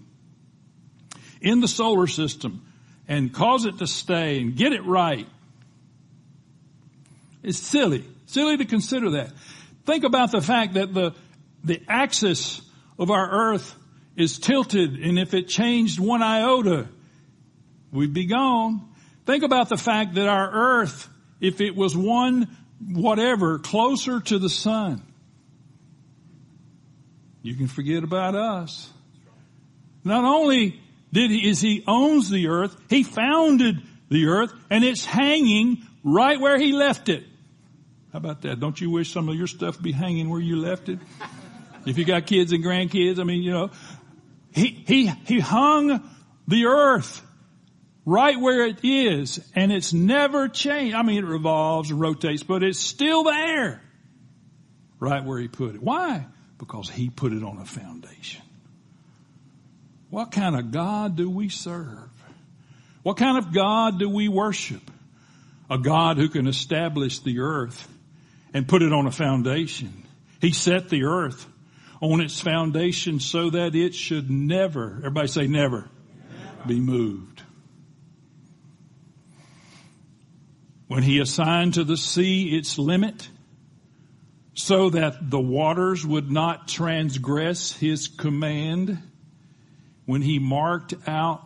in 1.40 1.60
the 1.60 1.68
solar 1.68 2.06
system 2.06 2.66
and 3.08 3.32
cause 3.32 3.64
it 3.64 3.78
to 3.78 3.86
stay 3.86 4.40
and 4.40 4.56
get 4.56 4.72
it 4.72 4.84
right. 4.84 5.26
It's 7.42 7.58
silly. 7.58 8.04
Silly 8.26 8.56
to 8.58 8.64
consider 8.64 9.10
that. 9.12 9.32
Think 9.86 10.04
about 10.04 10.30
the 10.30 10.40
fact 10.40 10.74
that 10.74 10.94
the, 10.94 11.14
the 11.64 11.82
axis 11.88 12.62
of 12.98 13.10
our 13.10 13.28
earth 13.28 13.74
is 14.16 14.38
tilted 14.38 15.00
and 15.00 15.18
if 15.18 15.34
it 15.34 15.48
changed 15.48 15.98
one 15.98 16.22
iota, 16.22 16.88
we'd 17.90 18.12
be 18.12 18.26
gone. 18.26 18.88
Think 19.26 19.42
about 19.42 19.68
the 19.68 19.76
fact 19.76 20.14
that 20.14 20.28
our 20.28 20.50
earth, 20.50 21.08
if 21.40 21.60
it 21.60 21.74
was 21.74 21.96
one 21.96 22.56
whatever 22.92 23.58
closer 23.58 24.20
to 24.20 24.38
the 24.38 24.48
sun, 24.48 25.02
you 27.42 27.54
can 27.54 27.68
forget 27.68 28.04
about 28.04 28.34
us. 28.34 28.90
Not 30.04 30.24
only 30.24 30.80
did 31.12 31.30
he, 31.30 31.48
is 31.48 31.60
he 31.60 31.84
owns 31.86 32.30
the 32.30 32.48
earth. 32.48 32.76
He 32.88 33.02
founded 33.02 33.82
the 34.08 34.26
earth 34.26 34.52
and 34.70 34.84
it's 34.84 35.04
hanging 35.04 35.86
right 36.04 36.40
where 36.40 36.58
he 36.58 36.72
left 36.72 37.08
it. 37.08 37.24
How 38.12 38.18
about 38.18 38.42
that? 38.42 38.60
Don't 38.60 38.80
you 38.80 38.90
wish 38.90 39.12
some 39.12 39.28
of 39.28 39.36
your 39.36 39.46
stuff 39.46 39.80
be 39.80 39.92
hanging 39.92 40.28
where 40.30 40.40
you 40.40 40.56
left 40.56 40.88
it? 40.88 40.98
If 41.86 41.96
you 41.96 42.04
got 42.04 42.26
kids 42.26 42.52
and 42.52 42.64
grandkids, 42.64 43.18
I 43.18 43.24
mean, 43.24 43.42
you 43.42 43.52
know, 43.52 43.70
he, 44.52 44.82
he, 44.86 45.06
he 45.06 45.40
hung 45.40 46.08
the 46.48 46.66
earth 46.66 47.22
right 48.04 48.38
where 48.38 48.66
it 48.66 48.84
is 48.84 49.40
and 49.54 49.72
it's 49.72 49.92
never 49.92 50.48
changed. 50.48 50.94
I 50.94 51.02
mean, 51.02 51.18
it 51.18 51.26
revolves 51.26 51.90
and 51.90 52.00
rotates, 52.00 52.42
but 52.42 52.62
it's 52.62 52.80
still 52.80 53.24
there 53.24 53.80
right 54.98 55.24
where 55.24 55.38
he 55.38 55.48
put 55.48 55.74
it. 55.74 55.82
Why? 55.82 56.26
Because 56.58 56.90
he 56.90 57.08
put 57.10 57.32
it 57.32 57.42
on 57.42 57.58
a 57.58 57.64
foundation. 57.64 58.42
What 60.10 60.32
kind 60.32 60.56
of 60.56 60.72
God 60.72 61.16
do 61.16 61.30
we 61.30 61.48
serve? 61.48 62.10
What 63.02 63.16
kind 63.16 63.38
of 63.38 63.52
God 63.52 63.98
do 63.98 64.10
we 64.10 64.28
worship? 64.28 64.82
A 65.70 65.78
God 65.78 66.18
who 66.18 66.28
can 66.28 66.46
establish 66.46 67.20
the 67.20 67.40
earth 67.40 67.88
and 68.52 68.68
put 68.68 68.82
it 68.82 68.92
on 68.92 69.06
a 69.06 69.12
foundation. 69.12 70.02
He 70.40 70.52
set 70.52 70.88
the 70.88 71.04
earth 71.04 71.46
on 72.00 72.20
its 72.20 72.40
foundation 72.40 73.20
so 73.20 73.50
that 73.50 73.74
it 73.74 73.94
should 73.94 74.30
never, 74.30 74.96
everybody 74.98 75.28
say 75.28 75.46
never, 75.46 75.88
never. 76.28 76.66
be 76.66 76.80
moved. 76.80 77.42
When 80.88 81.04
he 81.04 81.20
assigned 81.20 81.74
to 81.74 81.84
the 81.84 81.96
sea 81.96 82.56
its 82.56 82.76
limit, 82.76 83.28
so 84.54 84.90
that 84.90 85.30
the 85.30 85.40
waters 85.40 86.04
would 86.04 86.30
not 86.30 86.66
transgress 86.66 87.72
his 87.72 88.08
command, 88.08 88.98
when 90.10 90.22
he 90.22 90.40
marked 90.40 90.92
out 91.06 91.40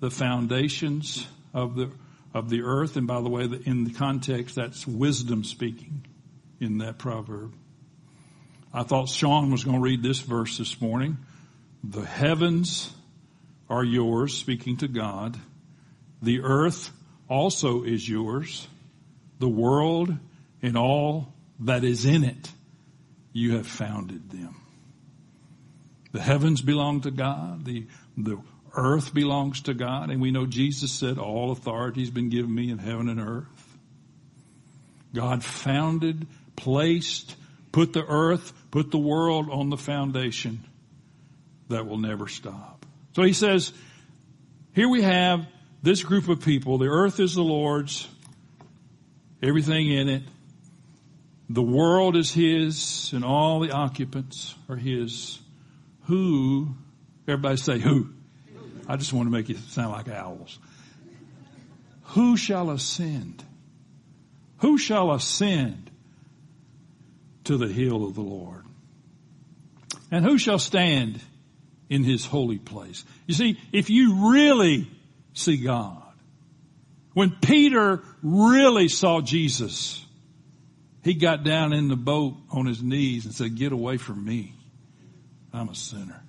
the 0.00 0.10
foundations 0.10 1.24
of 1.54 1.76
the 1.76 1.88
of 2.34 2.50
the 2.50 2.62
earth, 2.62 2.96
and 2.96 3.06
by 3.06 3.20
the 3.20 3.28
way, 3.28 3.44
in 3.64 3.84
the 3.84 3.92
context, 3.92 4.56
that's 4.56 4.84
wisdom 4.88 5.44
speaking 5.44 6.04
in 6.58 6.78
that 6.78 6.98
proverb. 6.98 7.54
I 8.74 8.82
thought 8.82 9.08
Sean 9.08 9.52
was 9.52 9.62
going 9.62 9.76
to 9.76 9.82
read 9.82 10.02
this 10.02 10.18
verse 10.18 10.58
this 10.58 10.80
morning. 10.80 11.16
The 11.84 12.04
heavens 12.04 12.92
are 13.70 13.84
yours, 13.84 14.36
speaking 14.36 14.78
to 14.78 14.88
God. 14.88 15.38
The 16.20 16.40
earth 16.40 16.90
also 17.28 17.84
is 17.84 18.08
yours. 18.08 18.66
The 19.38 19.48
world 19.48 20.12
and 20.60 20.76
all 20.76 21.32
that 21.60 21.84
is 21.84 22.04
in 22.04 22.24
it, 22.24 22.50
you 23.32 23.54
have 23.58 23.68
founded 23.68 24.28
them. 24.28 24.56
The 26.12 26.20
heavens 26.20 26.62
belong 26.62 27.02
to 27.02 27.10
God. 27.10 27.64
The 27.64 27.86
the 28.16 28.38
earth 28.74 29.14
belongs 29.14 29.62
to 29.62 29.74
God, 29.74 30.10
and 30.10 30.20
we 30.20 30.30
know 30.30 30.46
Jesus 30.46 30.92
said, 30.92 31.18
all 31.18 31.50
authority 31.52 32.00
has 32.00 32.10
been 32.10 32.28
given 32.28 32.54
me 32.54 32.70
in 32.70 32.78
heaven 32.78 33.08
and 33.08 33.20
earth. 33.20 33.76
God 35.14 35.42
founded, 35.42 36.26
placed, 36.56 37.34
put 37.72 37.92
the 37.92 38.04
earth, 38.04 38.52
put 38.70 38.90
the 38.90 38.98
world 38.98 39.48
on 39.50 39.70
the 39.70 39.76
foundation 39.76 40.64
that 41.68 41.86
will 41.86 41.98
never 41.98 42.28
stop. 42.28 42.84
So 43.14 43.22
he 43.22 43.32
says, 43.32 43.72
here 44.74 44.88
we 44.88 45.02
have 45.02 45.46
this 45.82 46.02
group 46.02 46.28
of 46.28 46.42
people. 46.42 46.78
The 46.78 46.88
earth 46.88 47.20
is 47.20 47.34
the 47.34 47.42
Lord's, 47.42 48.06
everything 49.42 49.90
in 49.90 50.08
it. 50.08 50.22
The 51.48 51.62
world 51.62 52.16
is 52.16 52.32
his 52.32 53.12
and 53.14 53.24
all 53.24 53.60
the 53.60 53.72
occupants 53.72 54.54
are 54.68 54.76
his. 54.76 55.38
Who 56.08 56.74
Everybody 57.28 57.58
say 57.58 57.78
who? 57.78 58.08
I 58.88 58.96
just 58.96 59.12
want 59.12 59.26
to 59.26 59.30
make 59.30 59.50
it 59.50 59.58
sound 59.68 59.92
like 59.92 60.08
owls. 60.08 60.58
Who 62.04 62.38
shall 62.38 62.70
ascend? 62.70 63.44
Who 64.58 64.78
shall 64.78 65.12
ascend 65.12 65.90
to 67.44 67.58
the 67.58 67.68
hill 67.68 68.06
of 68.06 68.14
the 68.14 68.22
Lord? 68.22 68.64
And 70.10 70.24
who 70.24 70.38
shall 70.38 70.58
stand 70.58 71.20
in 71.90 72.02
his 72.02 72.24
holy 72.24 72.56
place? 72.56 73.04
You 73.26 73.34
see, 73.34 73.60
if 73.72 73.90
you 73.90 74.32
really 74.32 74.90
see 75.34 75.58
God, 75.58 76.02
when 77.12 77.30
Peter 77.42 78.02
really 78.22 78.88
saw 78.88 79.20
Jesus, 79.20 80.02
he 81.04 81.12
got 81.12 81.44
down 81.44 81.74
in 81.74 81.88
the 81.88 81.96
boat 81.96 82.36
on 82.50 82.64
his 82.64 82.82
knees 82.82 83.26
and 83.26 83.34
said, 83.34 83.54
get 83.54 83.72
away 83.72 83.98
from 83.98 84.24
me. 84.24 84.54
I'm 85.52 85.68
a 85.68 85.74
sinner. 85.74 86.22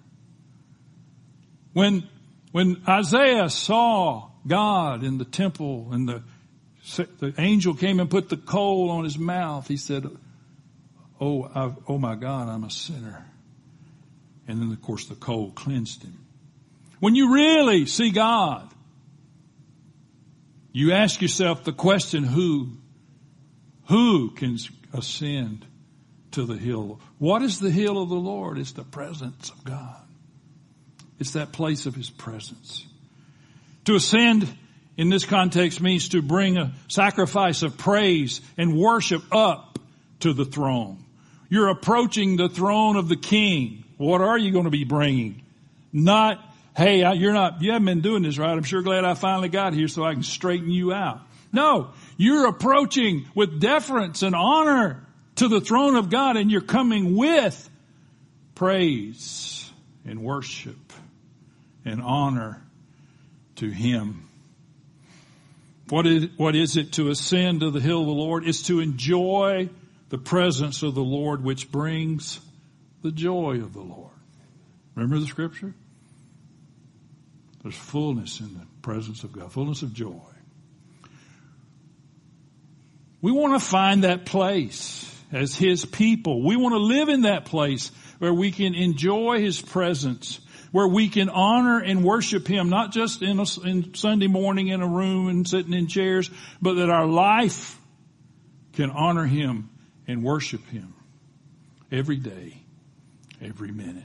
When, 1.73 2.08
when 2.51 2.82
Isaiah 2.88 3.49
saw 3.49 4.29
God 4.47 5.03
in 5.03 5.17
the 5.17 5.25
temple 5.25 5.89
and 5.91 6.10
the, 6.10 6.23
the 7.19 7.34
angel 7.38 7.73
came 7.73 7.99
and 7.99 8.10
put 8.10 8.29
the 8.29 8.38
coal 8.38 8.89
on 8.89 9.03
his 9.03 9.17
mouth, 9.17 9.67
he 9.67 9.77
said, 9.77 10.05
oh, 11.21 11.49
I've, 11.53 11.75
oh 11.88 11.97
my 11.97 12.15
God, 12.15 12.47
I'm 12.49 12.63
a 12.63 12.71
sinner. 12.71 13.25
And 14.47 14.62
then 14.62 14.71
of 14.71 14.82
course 14.82 15.05
the 15.05 15.15
coal 15.15 15.51
cleansed 15.51 16.03
him. 16.03 16.17
When 16.99 17.15
you 17.15 17.34
really 17.34 17.86
see 17.86 18.12
God, 18.12 18.67
you 20.71 20.93
ask 20.93 21.21
yourself 21.21 21.63
the 21.63 21.73
question, 21.73 22.23
who, 22.23 22.77
who 23.88 24.32
can 24.32 24.58
ascend 24.93 25.65
to 26.32 26.46
the 26.46 26.58
hill? 26.58 27.00
What 27.18 27.42
is 27.42 27.60
the 27.60 27.72
hill 27.72 28.02
of 28.02 28.10
the 28.10 28.15
Lord? 28.15 28.58
It's 28.58 28.74
the 28.74 28.84
presence 28.84 29.50
of 29.50 29.63
God. 29.63 30.02
It's 31.20 31.32
that 31.32 31.52
place 31.52 31.86
of 31.86 31.96
His 31.96 32.10
presence. 32.10 32.86
To 33.86 33.96
ascend 33.96 34.48
in 34.98 35.10
this 35.10 35.26
context 35.26 35.82
means 35.82 36.10
to 36.10 36.22
bring 36.22 36.58
a 36.58 36.74
sacrifice 36.88 37.63
of 37.63 37.78
praise 37.78 38.42
and 38.58 38.78
worship 38.78 39.24
up 39.32 39.80
to 40.22 40.34
the 40.34 40.46
throne. 40.46 41.04
You're 41.50 41.70
approaching 41.70 42.38
the 42.38 42.50
throne 42.50 42.96
of 42.96 43.10
the 43.10 43.15
King. 43.15 43.84
What 43.98 44.22
are 44.22 44.38
you 44.38 44.52
going 44.52 44.65
to 44.65 44.72
be 44.72 44.84
bringing? 44.84 45.44
Not 45.92 46.46
hey, 46.80 47.13
you're 47.15 47.34
not, 47.34 47.62
you 47.62 47.72
haven't 47.72 47.86
been 47.86 48.02
doing 48.02 48.24
this 48.24 48.38
right. 48.38 48.52
I'm 48.52 48.63
sure 48.63 48.82
glad 48.82 49.04
I 49.04 49.13
finally 49.13 49.50
got 49.50 49.74
here 49.74 49.89
so 49.89 50.04
I 50.04 50.13
can 50.13 50.24
straighten 50.24 50.70
you 50.70 50.94
out. 50.94 51.20
No, 51.52 51.89
you're 52.15 52.48
approaching 52.48 53.26
with 53.36 53.60
deference 53.60 54.22
and 54.24 54.34
honor 54.34 55.06
to 55.39 55.47
the 55.47 55.62
throne 55.62 55.95
of 55.95 56.10
God 56.10 56.36
and 56.36 56.52
you're 56.52 56.60
coming 56.60 57.15
with 57.15 57.69
praise 58.56 59.71
and 60.06 60.21
worship 60.21 60.91
and 61.86 62.02
honor 62.02 62.62
to 63.56 63.69
Him. 63.69 64.28
What 65.88 66.06
is, 66.06 66.28
what 66.36 66.58
is 66.58 66.75
it 66.75 66.91
to 66.93 67.10
ascend 67.10 67.62
to 67.62 67.71
the 67.71 67.80
hill 67.80 68.02
of 68.02 68.08
the 68.08 68.12
Lord? 68.12 68.45
It's 68.45 68.63
to 68.63 68.82
enjoy 68.82 69.69
the 70.10 70.17
presence 70.17 70.84
of 70.84 70.93
the 70.93 71.02
Lord 71.02 71.41
which 71.41 71.71
brings 71.71 72.41
the 73.02 73.12
joy 73.12 73.62
of 73.62 73.73
the 73.73 73.82
Lord. 73.82 74.12
Remember 74.95 75.19
the 75.19 75.25
scripture? 75.25 75.73
There's 77.63 77.75
fullness 77.75 78.41
in 78.41 78.56
the 78.56 78.65
presence 78.82 79.23
of 79.23 79.32
God, 79.32 79.54
fullness 79.54 79.84
of 79.84 79.93
joy. 79.93 80.19
We 83.21 83.32
want 83.32 83.58
to 83.58 83.65
find 83.65 84.04
that 84.04 84.25
place 84.25 85.15
as 85.32 85.56
His 85.56 85.86
people. 85.86 86.44
We 86.44 86.56
want 86.56 86.74
to 86.74 86.80
live 86.80 87.10
in 87.10 87.22
that 87.22 87.46
place 87.46 87.92
where 88.20 88.34
we 88.34 88.52
can 88.52 88.76
enjoy 88.76 89.39
His 89.39 89.62
presence, 89.62 90.39
where 90.72 90.88
we 90.88 91.10
can 91.10 91.30
honor 91.30 91.80
and 91.80 92.04
worship 92.04 92.48
Him, 92.48 92.70
not 92.70 92.92
just 92.92 93.22
in, 93.22 93.39
a, 93.39 93.46
in 93.65 93.94
Sunday 93.94 94.28
morning 94.28 94.68
in 94.68 94.82
a 94.82 94.88
room 94.88 95.28
and 95.28 95.48
sitting 95.48 95.74
in 95.74 95.88
chairs, 95.88 96.30
but 96.62 96.76
that 96.76 96.89
our 96.89 97.06
life 97.06 97.80
can 98.74 98.89
honor 98.92 99.26
Him 99.26 99.70
and 100.08 100.24
worship 100.24 100.65
Him 100.68 100.94
every 101.92 102.18
day, 102.18 102.62
every 103.42 103.72
minute. 103.72 104.04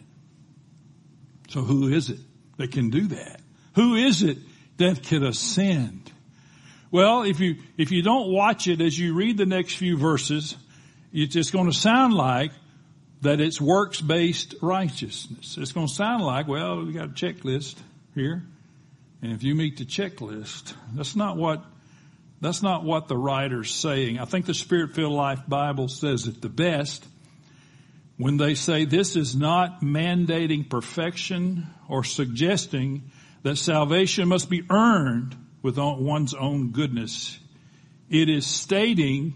So 1.49 1.63
who 1.63 1.89
is 1.89 2.11
it 2.11 2.19
that 2.57 2.73
can 2.73 2.91
do 2.91 3.09
that? 3.09 3.41
Who 3.75 3.95
is 3.95 4.23
it 4.23 4.39
that 4.79 5.03
can 5.03 5.25
ascend? 5.25 6.11
Well, 6.91 7.23
if 7.23 7.41
you, 7.41 7.57
if 7.77 7.91
you 7.91 8.03
don't 8.03 8.31
watch 8.31 8.69
it 8.69 8.81
as 8.81 8.99
you 8.99 9.15
read 9.15 9.37
the 9.37 9.47
next 9.47 9.75
few 9.77 9.97
verses, 9.97 10.57
it's 11.15 11.33
just 11.33 11.53
going 11.53 11.67
to 11.67 11.73
sound 11.73 12.13
like 12.13 12.51
that 13.23 13.41
it's 13.41 13.61
works-based 13.61 14.57
righteousness. 14.61 15.57
It's 15.59 15.73
going 15.73 15.87
to 15.87 15.93
sound 15.93 16.25
like, 16.25 16.49
well, 16.49 16.85
we 16.85 16.93
got 16.93 17.07
a 17.07 17.13
checklist 17.13 17.77
here. 18.15 18.43
And 19.23 19.33
if 19.33 19.43
you 19.43 19.55
meet 19.55 19.79
the 19.79 19.87
checklist, 19.87 20.75
that's 20.93 21.17
not 21.17 21.37
what, 21.37 21.65
that's 22.41 22.63
not 22.63 22.85
what 22.85 23.09
the 23.09 23.17
writer's 23.17 23.73
saying. 23.73 24.19
I 24.19 24.27
think 24.27 24.45
the 24.45 24.53
Spirit-filled 24.53 25.13
Life 25.13 25.41
Bible 25.49 25.89
says 25.89 26.27
it 26.27 26.43
the 26.43 26.51
best 26.51 27.07
when 28.17 28.37
they 28.37 28.55
say 28.55 28.85
this 28.85 29.17
is 29.17 29.35
not 29.35 29.81
mandating 29.81 30.69
perfection 30.69 31.69
or 31.89 32.05
suggesting 32.05 33.11
that 33.45 33.57
salvation 33.57 34.29
must 34.29 34.51
be 34.51 34.65
earned 34.69 35.37
with 35.63 35.79
one's 35.79 36.35
own 36.35 36.73
goodness. 36.73 37.39
It 38.11 38.29
is 38.29 38.47
stating 38.47 39.35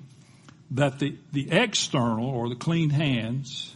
that 0.70 0.98
the, 0.98 1.16
the 1.32 1.50
external 1.50 2.26
or 2.26 2.48
the 2.48 2.56
clean 2.56 2.90
hands 2.90 3.74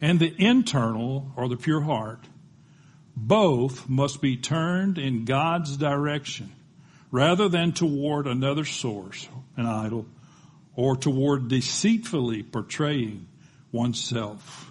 and 0.00 0.18
the 0.18 0.34
internal 0.38 1.32
or 1.36 1.48
the 1.48 1.56
pure 1.56 1.80
heart 1.80 2.24
both 3.16 3.88
must 3.88 4.22
be 4.22 4.36
turned 4.36 4.98
in 4.98 5.24
God's 5.24 5.76
direction 5.76 6.52
rather 7.10 7.48
than 7.48 7.72
toward 7.72 8.26
another 8.26 8.64
source, 8.64 9.28
an 9.56 9.66
idol, 9.66 10.06
or 10.76 10.96
toward 10.96 11.48
deceitfully 11.48 12.42
portraying 12.42 13.26
oneself. 13.72 14.70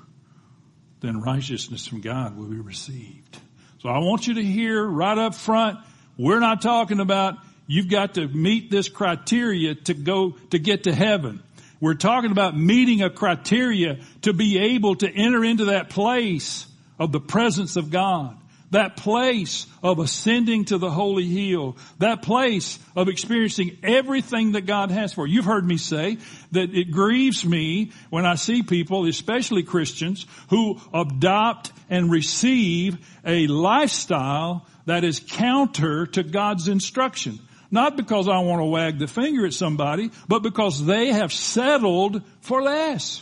Then 1.02 1.22
righteousness 1.22 1.86
from 1.88 2.02
God 2.02 2.38
will 2.38 2.48
be 2.48 2.60
received. 2.60 3.38
So 3.82 3.90
I 3.90 4.00
want 4.00 4.28
you 4.28 4.36
to 4.36 4.44
hear 4.44 4.86
right 4.86 5.18
up 5.18 5.36
front, 5.36 5.80
we're 6.18 6.40
not 6.40 6.62
talking 6.62 7.00
about 7.00 7.36
you've 7.68 7.90
got 7.90 8.16
to 8.16 8.28
meet 8.28 8.70
this 8.72 8.90
criteria 8.90 9.76
to 9.76 9.94
go, 9.94 10.32
to 10.50 10.60
get 10.60 10.84
to 10.84 10.94
heaven. 10.94 11.42
We're 11.82 11.94
talking 11.94 12.32
about 12.32 12.58
meeting 12.58 13.02
a 13.02 13.10
criteria 13.10 14.00
to 14.24 14.34
be 14.34 14.58
able 14.76 14.96
to 14.96 15.10
enter 15.10 15.44
into 15.44 15.66
that 15.66 15.90
place 15.90 16.68
of 16.98 17.12
the 17.12 17.22
presence 17.22 17.78
of 17.78 17.90
God. 17.90 18.36
That 18.72 18.98
place 18.98 19.66
of 19.82 19.98
ascending 19.98 20.66
to 20.66 20.78
the 20.78 20.92
holy 20.92 21.26
hill. 21.26 21.78
That 21.98 22.22
place 22.22 22.78
of 22.96 23.08
experiencing 23.08 23.80
everything 23.82 24.52
that 24.52 24.68
God 24.68 24.92
has 24.92 25.12
for 25.12 25.26
you. 25.26 25.36
You've 25.36 25.46
heard 25.46 25.66
me 25.66 25.78
say 25.78 26.20
that 26.52 26.76
it 26.76 26.92
grieves 26.92 27.44
me 27.44 27.94
when 28.12 28.28
I 28.28 28.36
see 28.36 28.62
people, 28.62 29.06
especially 29.08 29.64
Christians, 29.64 30.28
who 30.50 30.80
adopt 30.94 31.72
and 31.90 32.12
receive 32.12 32.98
a 33.26 33.48
lifestyle 33.48 34.68
that 34.86 35.04
is 35.04 35.20
counter 35.20 36.06
to 36.08 36.22
God's 36.22 36.68
instruction. 36.68 37.40
Not 37.72 37.96
because 37.96 38.28
I 38.28 38.40
want 38.40 38.62
to 38.62 38.66
wag 38.66 38.98
the 38.98 39.08
finger 39.08 39.46
at 39.46 39.54
somebody, 39.54 40.12
but 40.28 40.40
because 40.40 40.84
they 40.84 41.08
have 41.08 41.32
settled 41.32 42.24
for 42.42 42.62
less. 42.64 43.22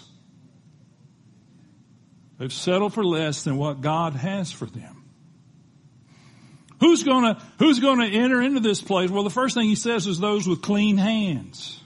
They've 2.38 2.54
settled 2.54 2.94
for 2.94 3.04
less 3.04 3.44
than 3.44 3.58
what 3.58 3.82
God 3.82 4.14
has 4.14 4.52
for 4.52 4.66
them. 4.66 5.04
Who's 6.80 7.04
gonna, 7.04 7.42
who's 7.58 7.80
gonna 7.80 8.06
enter 8.06 8.42
into 8.42 8.60
this 8.60 8.82
place? 8.82 9.10
Well, 9.10 9.24
the 9.24 9.32
first 9.32 9.56
thing 9.56 9.68
he 9.68 9.76
says 9.76 10.06
is 10.06 10.20
those 10.20 10.48
with 10.48 10.62
clean 10.62 10.98
hands. 10.98 11.82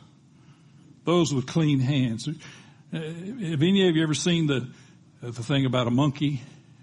Those 1.06 1.34
with 1.34 1.48
clean 1.48 1.80
hands. 1.80 2.28
Uh, 2.28 3.00
have 3.00 3.64
any 3.64 3.88
of 3.88 3.96
you 3.96 4.04
ever 4.04 4.14
seen 4.14 4.48
the, 4.48 4.68
the 5.22 5.32
thing 5.32 5.66
about 5.66 5.88
a 5.88 5.92
monkey? 5.92 6.42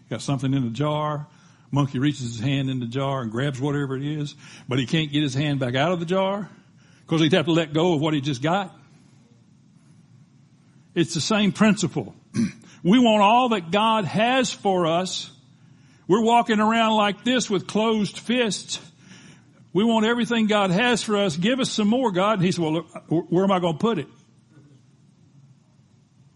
Got 0.09 0.23
something 0.23 0.53
in 0.55 0.65
a 0.65 0.71
jar. 0.71 1.27
Monkey 1.71 1.99
reaches 1.99 2.37
his 2.37 2.41
hand 2.41 2.71
in 2.71 2.81
the 2.81 2.87
jar 2.87 3.23
and 3.23 3.31
grabs 3.31 3.61
whatever 3.61 3.97
it 3.97 4.05
is, 4.05 4.35
but 4.69 4.79
he 4.79 4.87
can't 4.87 5.13
get 5.13 5.23
his 5.23 5.35
hand 5.35 5.61
back 5.61 5.75
out 5.75 5.93
of 5.93 6.01
the 6.01 6.07
jar 6.07 6.49
because 7.03 7.21
he'd 7.21 7.33
have 7.33 7.47
to 7.47 7.53
let 7.53 7.73
go 7.73 7.95
of 7.95 8.01
what 8.01 8.15
he 8.15 8.21
just 8.21 8.43
got. 8.43 8.75
It's 10.95 11.15
the 11.15 11.21
same 11.21 11.53
principle. 11.53 12.15
we 12.83 12.99
want 12.99 13.23
all 13.23 13.51
that 13.51 13.71
God 13.71 14.05
has 14.05 14.53
for 14.53 14.87
us 14.87 15.31
we're 16.09 16.23
walking 16.23 16.59
around 16.59 16.97
like 16.97 17.23
this 17.23 17.51
with 17.51 17.67
closed 17.67 18.19
fists. 18.19 18.81
We 19.75 19.85
want 19.85 20.07
everything 20.07 20.47
God 20.47 20.71
has 20.71 21.03
for 21.03 21.19
us. 21.19 21.37
Give 21.37 21.61
us 21.61 21.71
some 21.71 21.87
more, 21.87 22.11
God. 22.11 22.39
And 22.39 22.43
he 22.43 22.51
said, 22.51 22.65
well, 22.65 22.73
look, 22.73 23.31
where 23.31 23.45
am 23.45 23.53
I 23.53 23.61
going 23.61 23.75
to 23.75 23.79
put 23.79 23.99
it? 23.99 24.09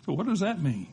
So 0.05 0.13
what 0.13 0.27
does 0.27 0.41
that 0.41 0.63
mean? 0.63 0.92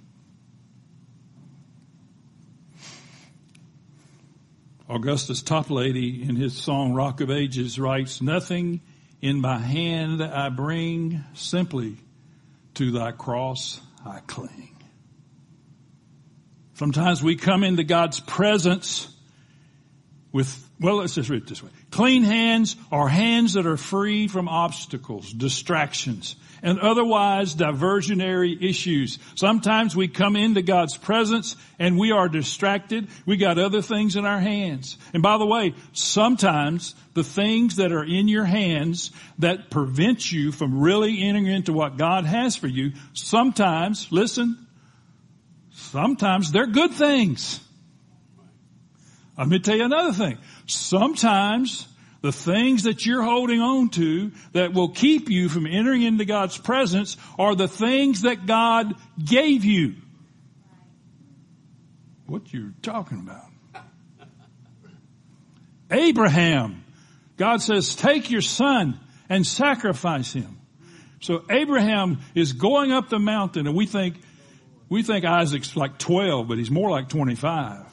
Augustus 4.90 5.44
Toplady 5.44 6.28
in 6.28 6.36
his 6.36 6.58
song 6.58 6.94
Rock 6.94 7.22
of 7.22 7.30
Ages 7.30 7.78
writes, 7.78 8.24
nothing 8.24 8.82
in 9.22 9.40
my 9.40 9.60
hand 9.60 10.24
I 10.24 10.50
bring, 10.50 11.24
simply 11.36 11.98
to 12.74 12.92
thy 12.92 13.12
cross 13.12 13.80
I 14.04 14.22
cling. 14.26 14.76
Sometimes 16.74 17.22
we 17.22 17.36
come 17.36 17.64
into 17.64 17.84
God's 17.84 18.20
presence 18.20 19.14
with, 20.32 20.68
well, 20.80 20.96
let's 20.96 21.14
just 21.14 21.30
read 21.30 21.44
it 21.44 21.48
this 21.48 21.62
way. 21.62 21.70
Clean 21.92 22.24
hands 22.24 22.76
are 22.92 23.08
hands 23.08 23.54
that 23.54 23.68
are 23.68 23.78
free 23.78 24.28
from 24.28 24.50
obstacles, 24.50 25.32
distractions, 25.32 26.36
and 26.62 26.80
otherwise 26.80 27.56
diversionary 27.56 28.62
issues. 28.62 29.20
Sometimes 29.36 29.96
we 29.96 30.08
come 30.08 30.36
into 30.36 30.62
God's 30.62 30.98
presence 30.98 31.56
and 31.78 31.98
we 31.98 32.12
are 32.12 32.30
distracted. 32.30 33.08
We 33.26 33.38
got 33.38 33.60
other 33.60 33.82
things 33.82 34.16
in 34.16 34.26
our 34.26 34.40
hands. 34.40 34.98
And 35.14 35.24
by 35.24 35.38
the 35.38 35.46
way, 35.46 35.74
sometimes 35.94 36.96
the 37.14 37.24
things 37.24 37.78
that 37.78 37.92
are 37.92 38.04
in 38.04 38.28
your 38.28 38.46
hands 38.46 39.12
that 39.40 39.70
prevent 39.70 40.32
you 40.32 40.52
from 40.52 40.80
really 40.80 41.22
entering 41.24 41.48
into 41.48 41.74
what 41.74 41.98
God 41.98 42.26
has 42.26 42.56
for 42.56 42.68
you, 42.68 42.94
sometimes, 43.14 44.12
listen, 44.12 44.68
Sometimes 45.80 46.52
they're 46.52 46.68
good 46.68 46.92
things. 46.92 47.60
Let 49.38 49.48
me 49.48 49.60
tell 49.60 49.78
you 49.78 49.86
another 49.86 50.14
thing. 50.14 50.38
Sometimes 50.68 51.88
The 52.22 52.32
things 52.34 52.84
that 52.84 53.06
you're 53.06 53.24
holding 53.24 53.62
on 53.62 53.90
to 53.90 54.32
that 54.52 54.74
will 54.74 54.90
keep 54.90 55.30
you 55.30 55.48
from 55.48 55.66
entering 55.66 56.02
into 56.02 56.26
God's 56.26 56.58
presence 56.58 57.16
are 57.38 57.56
the 57.56 57.68
things 57.68 58.24
that 58.24 58.46
God 58.46 58.94
gave 59.24 59.64
you. 59.64 59.96
What 62.26 62.52
you're 62.54 62.74
talking 62.82 63.20
about. 63.20 63.46
Abraham, 65.92 66.84
God 67.38 67.62
says, 67.62 67.96
take 67.96 68.30
your 68.30 68.42
son 68.42 69.00
and 69.30 69.48
sacrifice 69.48 70.34
him. 70.34 70.60
So 71.22 71.44
Abraham 71.50 72.20
is 72.36 72.54
going 72.54 72.92
up 72.92 73.10
the 73.10 73.20
mountain 73.20 73.66
and 73.66 73.76
we 73.76 73.86
think, 73.86 74.16
we 74.90 75.04
think 75.04 75.26
Isaac's 75.26 75.76
like 75.76 75.98
12, 75.98 76.48
but 76.48 76.58
he's 76.58 76.70
more 76.70 76.90
like 76.90 77.10
25. 77.10 77.86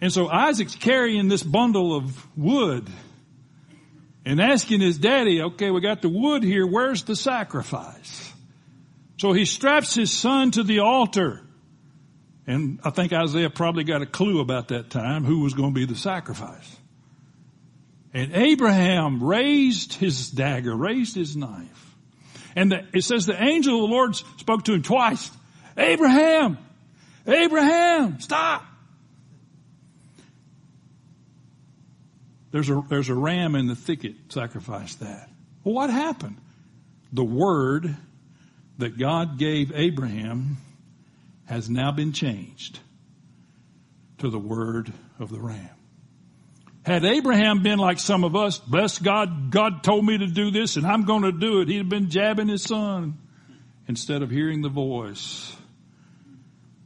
And 0.00 0.12
so 0.12 0.28
Isaac's 0.28 0.74
carrying 0.74 1.28
this 1.28 1.42
bundle 1.42 1.96
of 1.96 2.26
wood 2.36 2.88
and 4.24 4.40
asking 4.40 4.80
his 4.80 4.98
daddy, 4.98 5.42
okay, 5.42 5.70
we 5.70 5.80
got 5.80 6.02
the 6.02 6.08
wood 6.08 6.42
here, 6.42 6.66
where's 6.66 7.02
the 7.04 7.16
sacrifice? 7.16 8.32
So 9.18 9.32
he 9.32 9.44
straps 9.44 9.94
his 9.94 10.12
son 10.12 10.50
to 10.52 10.62
the 10.62 10.80
altar. 10.80 11.42
And 12.46 12.80
I 12.84 12.90
think 12.90 13.12
Isaiah 13.12 13.50
probably 13.50 13.84
got 13.84 14.02
a 14.02 14.06
clue 14.06 14.40
about 14.40 14.68
that 14.68 14.90
time 14.90 15.24
who 15.24 15.40
was 15.40 15.54
going 15.54 15.70
to 15.70 15.74
be 15.74 15.86
the 15.86 15.96
sacrifice. 15.96 16.76
And 18.14 18.34
Abraham 18.34 19.22
raised 19.22 19.94
his 19.94 20.30
dagger, 20.30 20.74
raised 20.76 21.14
his 21.14 21.36
knife. 21.36 21.94
And 22.54 22.72
the, 22.72 22.86
it 22.92 23.02
says 23.02 23.26
the 23.26 23.40
angel 23.40 23.76
of 23.76 23.90
the 23.90 23.94
Lord 23.94 24.16
spoke 24.16 24.64
to 24.64 24.74
him 24.74 24.82
twice. 24.82 25.30
Abraham! 25.76 26.58
Abraham! 27.26 28.20
Stop! 28.20 28.64
There's 32.52 32.68
a, 32.68 32.84
there's 32.88 33.08
a 33.08 33.14
ram 33.14 33.54
in 33.54 33.66
the 33.66 33.74
thicket, 33.74 34.14
sacrifice 34.28 34.94
that. 34.96 35.28
Well, 35.64 35.74
what 35.74 35.90
happened? 35.90 36.36
The 37.12 37.24
word 37.24 37.96
that 38.78 38.98
God 38.98 39.38
gave 39.38 39.72
Abraham 39.74 40.58
has 41.46 41.68
now 41.68 41.92
been 41.92 42.12
changed 42.12 42.78
to 44.18 44.30
the 44.30 44.38
word 44.38 44.92
of 45.18 45.30
the 45.30 45.40
ram. 45.40 45.70
Had 46.84 47.04
Abraham 47.04 47.62
been 47.62 47.78
like 47.78 47.98
some 47.98 48.24
of 48.24 48.34
us, 48.34 48.58
bless 48.58 48.98
God, 48.98 49.50
God 49.50 49.82
told 49.82 50.04
me 50.04 50.18
to 50.18 50.26
do 50.26 50.50
this 50.50 50.76
and 50.76 50.86
I'm 50.86 51.04
going 51.04 51.22
to 51.22 51.32
do 51.32 51.60
it, 51.60 51.68
he'd 51.68 51.78
have 51.78 51.88
been 51.88 52.10
jabbing 52.10 52.48
his 52.48 52.62
son 52.62 53.18
instead 53.88 54.22
of 54.22 54.30
hearing 54.30 54.62
the 54.62 54.68
voice. 54.68 55.54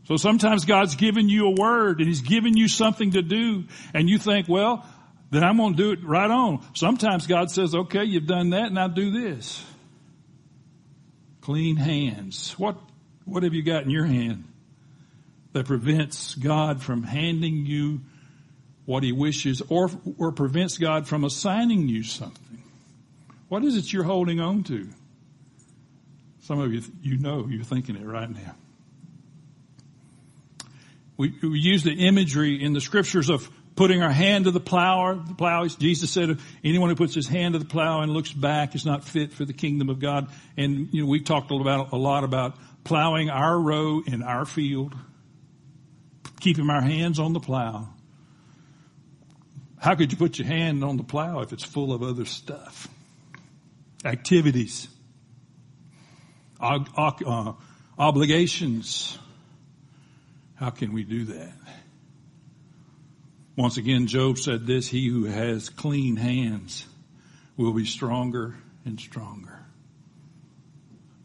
So 0.05 0.17
sometimes 0.17 0.65
God's 0.65 0.95
given 0.95 1.29
you 1.29 1.49
a 1.49 1.55
word 1.61 1.99
and 1.99 2.07
he's 2.07 2.21
given 2.21 2.57
you 2.57 2.69
something 2.69 3.13
to 3.13 3.23
do 3.23 3.65
and 3.95 4.09
you 4.09 4.19
think, 4.19 4.49
well, 4.49 4.87
then 5.31 5.43
I'm 5.43 5.57
going 5.57 5.77
to 5.77 5.83
do 5.83 5.93
it 5.93 6.05
right 6.05 6.31
on. 6.31 6.65
Sometimes 6.75 7.27
God 7.27 7.51
says, 7.51 7.75
okay, 7.75 8.05
you've 8.05 8.27
done 8.27 8.51
that, 8.51 8.73
now 8.73 8.89
do 8.89 9.11
this. 9.11 9.65
Clean 11.41 11.77
hands. 11.77 12.53
What, 12.59 12.77
what 13.25 13.43
have 13.43 13.55
you 13.55 13.63
got 13.63 13.85
in 13.85 13.91
your 13.91 14.05
hand 14.07 14.45
that 15.53 15.67
prevents 15.67 16.35
God 16.35 16.83
from 16.83 17.03
handing 17.03 17.67
you 17.67 18.01
what 18.85 19.03
he 19.03 19.13
wishes 19.13 19.63
or, 19.69 19.91
or 20.19 20.33
prevents 20.33 20.79
God 20.79 21.09
from 21.09 21.25
assigning 21.25 21.89
you 21.89 22.03
something? 22.03 22.63
What 23.49 23.65
is 23.65 23.77
it 23.77 23.93
you're 23.93 24.05
holding 24.05 24.41
on 24.41 24.65
to? 24.65 24.89
Some 26.43 26.61
of 26.61 26.73
you, 26.73 26.83
you 27.03 27.19
know, 27.19 27.47
you're 27.49 27.65
thinking 27.65 27.97
it 27.97 28.05
right 28.05 28.31
now. 28.31 28.55
We, 31.17 31.35
we 31.43 31.59
use 31.59 31.83
the 31.83 32.07
imagery 32.07 32.63
in 32.63 32.73
the 32.73 32.81
scriptures 32.81 33.31
of 33.31 33.51
putting 33.77 34.03
our 34.03 34.11
hand 34.11 34.47
to 34.47 34.51
the 34.51 34.61
plow, 34.61 35.15
the 35.15 35.35
plow. 35.35 35.67
Jesus 35.67 36.11
said, 36.11 36.39
anyone 36.65 36.89
who 36.89 36.97
puts 36.97 37.15
his 37.15 37.29
hand 37.29 37.53
to 37.53 37.59
the 37.59 37.67
plow 37.67 38.01
and 38.01 38.11
looks 38.13 38.33
back 38.33 38.75
is 38.75 38.87
not 38.87 39.05
fit 39.05 39.33
for 39.33 39.45
the 39.45 39.53
kingdom 39.53 39.91
of 39.91 40.01
God. 40.01 40.29
And, 40.57 40.89
you 40.93 41.03
know, 41.03 41.09
we 41.09 41.21
talked 41.21 41.53
about, 41.53 41.93
a 41.93 41.97
lot 41.97 42.25
about 42.25 42.57
plowing 42.85 43.31
our 43.31 43.59
row 43.59 44.03
in 44.07 44.23
our 44.23 44.47
field, 44.47 44.95
keeping 46.41 46.69
our 46.71 46.81
hands 46.81 47.19
on 47.19 47.35
the 47.35 47.41
plow. 47.41 47.89
How 49.79 49.95
could 49.95 50.11
you 50.11 50.19
put 50.19 50.39
your 50.39 50.49
hand 50.49 50.83
on 50.83 50.97
the 50.97 51.05
plow 51.05 51.41
if 51.41 51.53
it's 51.53 51.65
full 51.65 51.93
of 51.93 52.03
other 52.03 52.25
stuff? 52.25 52.89
Activities, 54.05 54.89
uh, 56.59 57.53
obligations. 57.99 59.19
How 60.55 60.71
can 60.71 60.95
we 60.95 61.05
do 61.05 61.25
that? 61.25 61.53
Once 63.57 63.79
again, 63.79 64.07
Job 64.07 64.39
said 64.39 64.67
this, 64.67 64.87
he 64.87 65.09
who 65.09 65.25
has 65.25 65.71
clean 65.71 66.17
hands 66.17 66.87
will 67.57 67.73
be 67.73 67.87
stronger 67.87 68.55
and 68.85 69.01
stronger. 69.01 69.59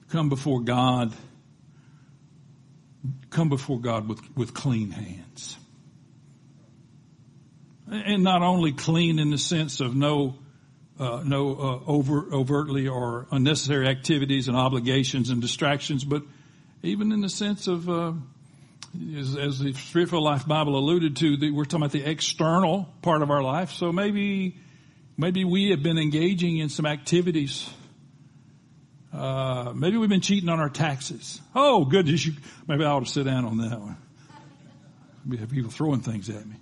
Come 0.09 0.29
before 0.29 0.61
God, 0.61 1.13
come 3.29 3.49
before 3.49 3.81
God 3.81 4.07
with, 4.07 4.21
with 4.37 4.53
clean 4.53 4.91
hands. 4.91 5.57
And 7.89 8.23
not 8.23 8.41
only 8.41 8.71
clean 8.71 9.19
in 9.19 9.29
the 9.29 9.37
sense 9.37 9.81
of 9.81 9.93
no, 9.93 10.35
uh, 10.97 11.23
no 11.25 11.51
uh, 11.51 11.79
over, 11.85 12.33
overtly 12.33 12.87
or 12.87 13.27
unnecessary 13.31 13.89
activities 13.89 14.47
and 14.47 14.55
obligations 14.55 15.29
and 15.29 15.41
distractions, 15.41 16.05
but 16.05 16.23
even 16.81 17.11
in 17.11 17.19
the 17.19 17.29
sense 17.29 17.67
of 17.67 17.89
uh, 17.89 18.13
as, 19.17 19.35
as 19.37 19.59
the 19.59 19.73
Spirit-filled 19.73 20.23
Life 20.23 20.47
Bible 20.47 20.77
alluded 20.77 21.15
to, 21.17 21.53
we're 21.53 21.65
talking 21.65 21.81
about 21.81 21.91
the 21.91 22.03
external 22.03 22.89
part 23.01 23.21
of 23.21 23.31
our 23.31 23.41
life. 23.41 23.71
So 23.71 23.91
maybe, 23.91 24.57
maybe 25.17 25.45
we 25.45 25.69
have 25.69 25.81
been 25.81 25.97
engaging 25.97 26.57
in 26.57 26.69
some 26.69 26.85
activities. 26.85 27.69
Uh, 29.13 29.73
maybe 29.75 29.97
we've 29.97 30.09
been 30.09 30.21
cheating 30.21 30.49
on 30.49 30.59
our 30.59 30.69
taxes. 30.69 31.39
Oh, 31.55 31.85
goodness, 31.85 32.25
you, 32.25 32.33
maybe 32.67 32.83
I 32.83 32.89
ought 32.89 33.05
to 33.05 33.11
sit 33.11 33.25
down 33.25 33.45
on 33.45 33.57
that 33.57 33.79
one. 33.79 33.97
We 35.27 35.37
have 35.37 35.49
people 35.49 35.71
throwing 35.71 36.01
things 36.01 36.29
at 36.29 36.45
me. 36.45 36.55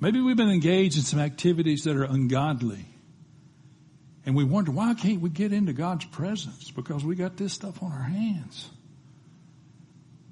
Maybe 0.00 0.20
we've 0.20 0.36
been 0.36 0.50
engaged 0.50 0.96
in 0.96 1.02
some 1.02 1.18
activities 1.18 1.84
that 1.84 1.96
are 1.96 2.04
ungodly. 2.04 2.84
And 4.24 4.36
we 4.36 4.44
wonder, 4.44 4.70
why 4.70 4.94
can't 4.94 5.20
we 5.20 5.30
get 5.30 5.52
into 5.52 5.72
God's 5.72 6.04
presence? 6.04 6.70
Because 6.70 7.04
we 7.04 7.16
got 7.16 7.36
this 7.36 7.52
stuff 7.52 7.82
on 7.82 7.90
our 7.90 8.02
hands 8.02 8.70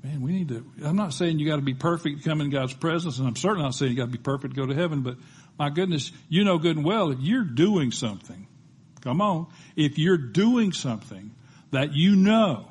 man, 0.06 0.20
we 0.20 0.32
need 0.32 0.48
to, 0.48 0.64
I'm 0.84 0.94
not 0.94 1.12
saying 1.14 1.40
you 1.40 1.46
got 1.46 1.56
to 1.56 1.62
be 1.62 1.74
perfect 1.74 2.22
to 2.22 2.28
come 2.28 2.40
in 2.40 2.50
God's 2.50 2.74
presence, 2.74 3.18
and 3.18 3.26
I'm 3.26 3.34
certainly 3.34 3.64
not 3.64 3.74
saying 3.74 3.90
you 3.90 3.96
got 3.96 4.06
to 4.06 4.12
be 4.12 4.18
perfect 4.18 4.54
to 4.54 4.60
go 4.60 4.66
to 4.66 4.74
heaven, 4.74 5.02
but 5.02 5.16
my 5.58 5.68
goodness, 5.68 6.12
you 6.28 6.44
know 6.44 6.58
good 6.58 6.76
and 6.76 6.84
well 6.84 7.10
if 7.10 7.18
you're 7.20 7.42
doing 7.42 7.90
something, 7.90 8.46
come 9.00 9.20
on, 9.20 9.48
if 9.74 9.98
you're 9.98 10.16
doing 10.16 10.72
something 10.72 11.32
that 11.72 11.94
you 11.94 12.14
know 12.14 12.68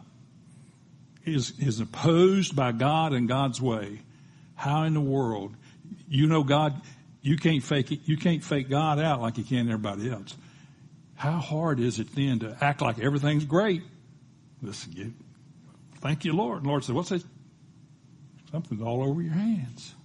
is, 1.25 1.59
is 1.59 1.81
opposed 1.81 2.55
by 2.55 2.71
God 2.71 3.11
and 3.11 3.27
God's 3.27 3.61
way, 3.61 3.99
how 4.55 4.83
in 4.83 4.93
the 4.93 5.01
world, 5.01 5.53
you 6.07 6.27
know 6.27 6.43
God, 6.43 6.81
you 7.21 7.35
can't 7.35 7.63
fake 7.63 7.91
it, 7.91 7.99
you 8.05 8.15
can't 8.15 8.43
fake 8.43 8.69
God 8.69 8.97
out 8.97 9.21
like 9.21 9.37
you 9.37 9.43
can 9.43 9.67
everybody 9.67 10.09
else. 10.09 10.37
How 11.15 11.33
hard 11.33 11.81
is 11.81 11.99
it 11.99 12.15
then 12.15 12.39
to 12.39 12.57
act 12.61 12.81
like 12.81 12.99
everything's 12.99 13.43
great? 13.43 13.81
Listen, 14.61 14.93
you, 14.93 15.13
Thank 16.05 16.23
you, 16.23 16.33
Lord. 16.33 16.59
And 16.59 16.67
Lord 16.67 16.83
said, 16.83 16.93
What's 16.93 17.09
that? 17.09 17.23
Something's 18.51 18.83
all 18.83 19.01
over 19.01 19.23
your 19.23 19.33
hands. 19.33 19.95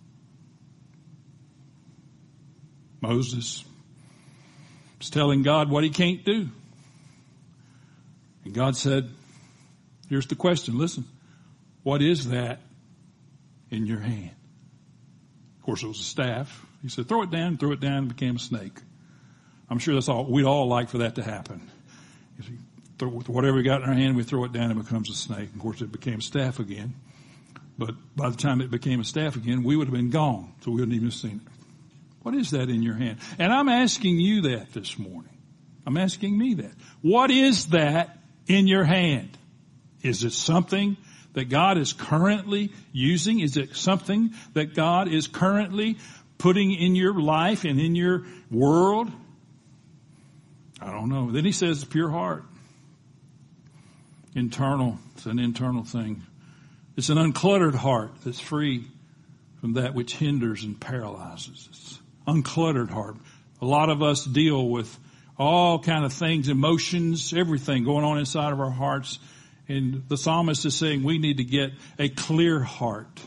Moses 3.02 3.62
was 4.98 5.10
telling 5.10 5.42
God 5.42 5.68
what 5.68 5.84
he 5.84 5.90
can't 5.90 6.24
do. 6.24 6.48
And 8.46 8.54
God 8.54 8.78
said, 8.78 9.10
Here's 10.08 10.26
the 10.26 10.36
question. 10.36 10.78
Listen, 10.78 11.04
what 11.82 12.00
is 12.00 12.30
that 12.30 12.60
in 13.70 13.84
your 13.84 14.00
hand? 14.00 14.30
Of 15.58 15.66
course, 15.66 15.82
it 15.82 15.86
was 15.86 16.00
a 16.00 16.04
staff. 16.04 16.64
He 16.80 16.88
said, 16.88 17.08
Throw 17.08 17.24
it 17.24 17.30
down, 17.30 17.58
threw 17.58 17.72
it 17.72 17.80
down, 17.80 17.98
and 17.98 18.08
became 18.08 18.36
a 18.36 18.38
snake. 18.38 18.78
I'm 19.68 19.78
sure 19.78 19.92
that's 19.92 20.08
all, 20.08 20.24
we'd 20.24 20.46
all 20.46 20.66
like 20.66 20.88
for 20.88 20.98
that 20.98 21.16
to 21.16 21.22
happen 21.22 21.70
with 23.08 23.28
whatever 23.28 23.56
we 23.56 23.62
got 23.62 23.82
in 23.82 23.88
our 23.88 23.94
hand, 23.94 24.16
we 24.16 24.22
throw 24.22 24.44
it 24.44 24.52
down, 24.52 24.70
and 24.70 24.80
it 24.80 24.84
becomes 24.84 25.10
a 25.10 25.14
snake. 25.14 25.48
Of 25.54 25.58
course, 25.58 25.80
it 25.80 25.92
became 25.92 26.20
staff 26.20 26.58
again. 26.58 26.94
But 27.78 27.94
by 28.14 28.28
the 28.28 28.36
time 28.36 28.60
it 28.60 28.70
became 28.70 29.00
a 29.00 29.04
staff 29.04 29.36
again, 29.36 29.62
we 29.62 29.74
would 29.74 29.86
have 29.86 29.94
been 29.94 30.10
gone, 30.10 30.52
so 30.60 30.70
we 30.70 30.80
wouldn't 30.80 30.94
even 30.94 31.08
have 31.08 31.14
seen 31.14 31.40
it. 31.44 31.52
What 32.22 32.34
is 32.34 32.50
that 32.50 32.68
in 32.68 32.82
your 32.82 32.94
hand? 32.94 33.18
And 33.38 33.50
I'm 33.52 33.68
asking 33.68 34.20
you 34.20 34.42
that 34.42 34.72
this 34.74 34.98
morning. 34.98 35.32
I'm 35.86 35.96
asking 35.96 36.36
me 36.36 36.54
that. 36.54 36.72
What 37.00 37.30
is 37.30 37.68
that 37.68 38.18
in 38.46 38.66
your 38.66 38.84
hand? 38.84 39.30
Is 40.02 40.24
it 40.24 40.32
something 40.32 40.98
that 41.32 41.48
God 41.48 41.78
is 41.78 41.94
currently 41.94 42.72
using? 42.92 43.40
Is 43.40 43.56
it 43.56 43.74
something 43.74 44.34
that 44.52 44.74
God 44.74 45.08
is 45.08 45.26
currently 45.26 45.96
putting 46.36 46.72
in 46.72 46.94
your 46.94 47.18
life 47.18 47.64
and 47.64 47.80
in 47.80 47.94
your 47.94 48.26
world? 48.50 49.10
I 50.82 50.90
don't 50.90 51.08
know. 51.08 51.30
Then 51.30 51.46
he 51.46 51.52
says 51.52 51.84
pure 51.84 52.10
heart 52.10 52.44
internal. 54.34 54.98
It's 55.14 55.26
an 55.26 55.38
internal 55.38 55.84
thing. 55.84 56.22
It's 56.96 57.08
an 57.08 57.18
uncluttered 57.18 57.74
heart 57.74 58.12
that's 58.24 58.40
free 58.40 58.86
from 59.60 59.74
that 59.74 59.94
which 59.94 60.16
hinders 60.16 60.64
and 60.64 60.80
paralyzes. 60.80 61.68
It's 61.70 61.98
uncluttered 62.26 62.90
heart. 62.90 63.16
A 63.60 63.66
lot 63.66 63.90
of 63.90 64.02
us 64.02 64.24
deal 64.24 64.68
with 64.68 64.98
all 65.38 65.78
kind 65.78 66.04
of 66.04 66.12
things, 66.12 66.48
emotions, 66.48 67.32
everything 67.32 67.84
going 67.84 68.04
on 68.04 68.18
inside 68.18 68.52
of 68.52 68.60
our 68.60 68.70
hearts. 68.70 69.18
And 69.68 70.04
the 70.08 70.16
psalmist 70.16 70.64
is 70.66 70.74
saying 70.74 71.02
we 71.02 71.18
need 71.18 71.38
to 71.38 71.44
get 71.44 71.72
a 71.98 72.08
clear 72.08 72.60
heart. 72.60 73.20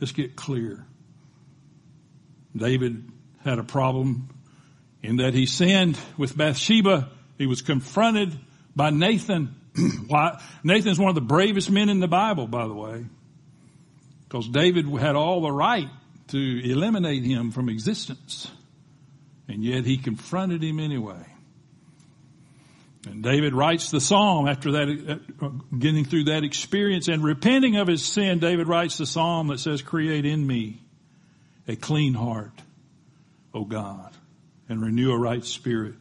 Let's 0.00 0.12
get 0.12 0.36
clear. 0.36 0.84
David 2.54 3.04
had 3.44 3.58
a 3.58 3.64
problem 3.64 4.28
in 5.02 5.16
that 5.16 5.34
he 5.34 5.46
sinned 5.46 5.98
with 6.16 6.36
Bathsheba. 6.36 7.10
He 7.38 7.46
was 7.46 7.62
confronted 7.62 8.38
by 8.74 8.90
Nathan. 8.90 9.54
Why? 10.06 10.40
Nathan's 10.64 10.98
one 10.98 11.08
of 11.08 11.14
the 11.14 11.20
bravest 11.20 11.70
men 11.70 11.88
in 11.88 12.00
the 12.00 12.08
Bible, 12.08 12.46
by 12.46 12.66
the 12.66 12.74
way. 12.74 13.04
Because 14.24 14.48
David 14.48 14.86
had 14.98 15.14
all 15.14 15.40
the 15.40 15.52
right 15.52 15.88
to 16.28 16.70
eliminate 16.70 17.24
him 17.24 17.52
from 17.52 17.68
existence. 17.68 18.50
And 19.48 19.62
yet 19.62 19.84
he 19.84 19.98
confronted 19.98 20.62
him 20.62 20.80
anyway. 20.80 21.24
And 23.06 23.22
David 23.22 23.54
writes 23.54 23.92
the 23.92 24.00
psalm 24.00 24.48
after 24.48 24.72
that, 24.72 25.18
uh, 25.40 25.48
getting 25.78 26.04
through 26.04 26.24
that 26.24 26.42
experience 26.42 27.06
and 27.06 27.22
repenting 27.22 27.76
of 27.76 27.86
his 27.86 28.04
sin. 28.04 28.40
David 28.40 28.66
writes 28.66 28.98
the 28.98 29.06
psalm 29.06 29.48
that 29.48 29.60
says, 29.60 29.80
create 29.80 30.26
in 30.26 30.44
me 30.44 30.80
a 31.68 31.76
clean 31.76 32.14
heart, 32.14 32.60
O 33.54 33.64
God, 33.64 34.12
and 34.68 34.82
renew 34.82 35.12
a 35.12 35.18
right 35.18 35.44
spirit 35.44 35.94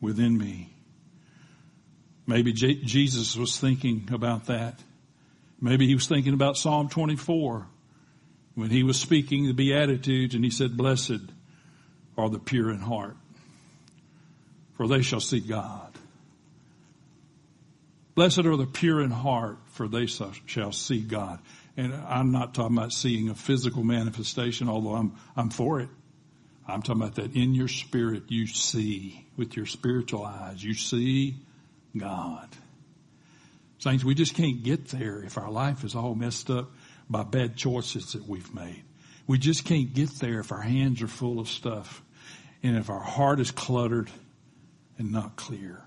within 0.00 0.36
me. 0.36 0.74
Maybe 2.26 2.52
J- 2.52 2.82
Jesus 2.82 3.36
was 3.36 3.58
thinking 3.58 4.08
about 4.12 4.46
that. 4.46 4.78
Maybe 5.60 5.86
he 5.86 5.94
was 5.94 6.06
thinking 6.06 6.34
about 6.34 6.56
Psalm 6.56 6.88
24 6.88 7.66
when 8.54 8.70
he 8.70 8.82
was 8.82 8.98
speaking 8.98 9.46
the 9.46 9.52
Beatitudes 9.52 10.34
and 10.34 10.44
he 10.44 10.50
said, 10.50 10.76
blessed 10.76 11.20
are 12.16 12.28
the 12.28 12.38
pure 12.38 12.70
in 12.70 12.80
heart, 12.80 13.16
for 14.76 14.86
they 14.86 15.02
shall 15.02 15.20
see 15.20 15.40
God. 15.40 15.92
Blessed 18.14 18.40
are 18.40 18.56
the 18.56 18.66
pure 18.66 19.00
in 19.00 19.10
heart, 19.10 19.58
for 19.68 19.88
they 19.88 20.06
shall 20.06 20.72
see 20.72 21.00
God. 21.00 21.38
And 21.76 21.94
I'm 21.94 22.30
not 22.30 22.54
talking 22.54 22.76
about 22.76 22.92
seeing 22.92 23.30
a 23.30 23.34
physical 23.34 23.82
manifestation, 23.82 24.68
although 24.68 24.94
I'm, 24.94 25.14
I'm 25.34 25.48
for 25.48 25.80
it. 25.80 25.88
I'm 26.68 26.82
talking 26.82 27.02
about 27.02 27.14
that 27.14 27.34
in 27.34 27.54
your 27.54 27.68
spirit 27.68 28.24
you 28.28 28.46
see 28.46 29.26
with 29.36 29.56
your 29.56 29.66
spiritual 29.66 30.24
eyes. 30.24 30.62
You 30.62 30.74
see 30.74 31.36
God. 31.96 32.48
Saints, 33.78 34.04
we 34.04 34.14
just 34.14 34.34
can't 34.34 34.62
get 34.62 34.88
there 34.88 35.22
if 35.22 35.36
our 35.38 35.50
life 35.50 35.84
is 35.84 35.94
all 35.94 36.14
messed 36.14 36.50
up 36.50 36.70
by 37.10 37.24
bad 37.24 37.56
choices 37.56 38.12
that 38.12 38.28
we've 38.28 38.54
made. 38.54 38.84
We 39.26 39.38
just 39.38 39.64
can't 39.64 39.92
get 39.92 40.10
there 40.20 40.40
if 40.40 40.52
our 40.52 40.60
hands 40.60 41.02
are 41.02 41.08
full 41.08 41.40
of 41.40 41.48
stuff 41.48 42.02
and 42.62 42.76
if 42.76 42.90
our 42.90 43.02
heart 43.02 43.40
is 43.40 43.50
cluttered 43.50 44.10
and 44.98 45.10
not 45.12 45.36
clear. 45.36 45.80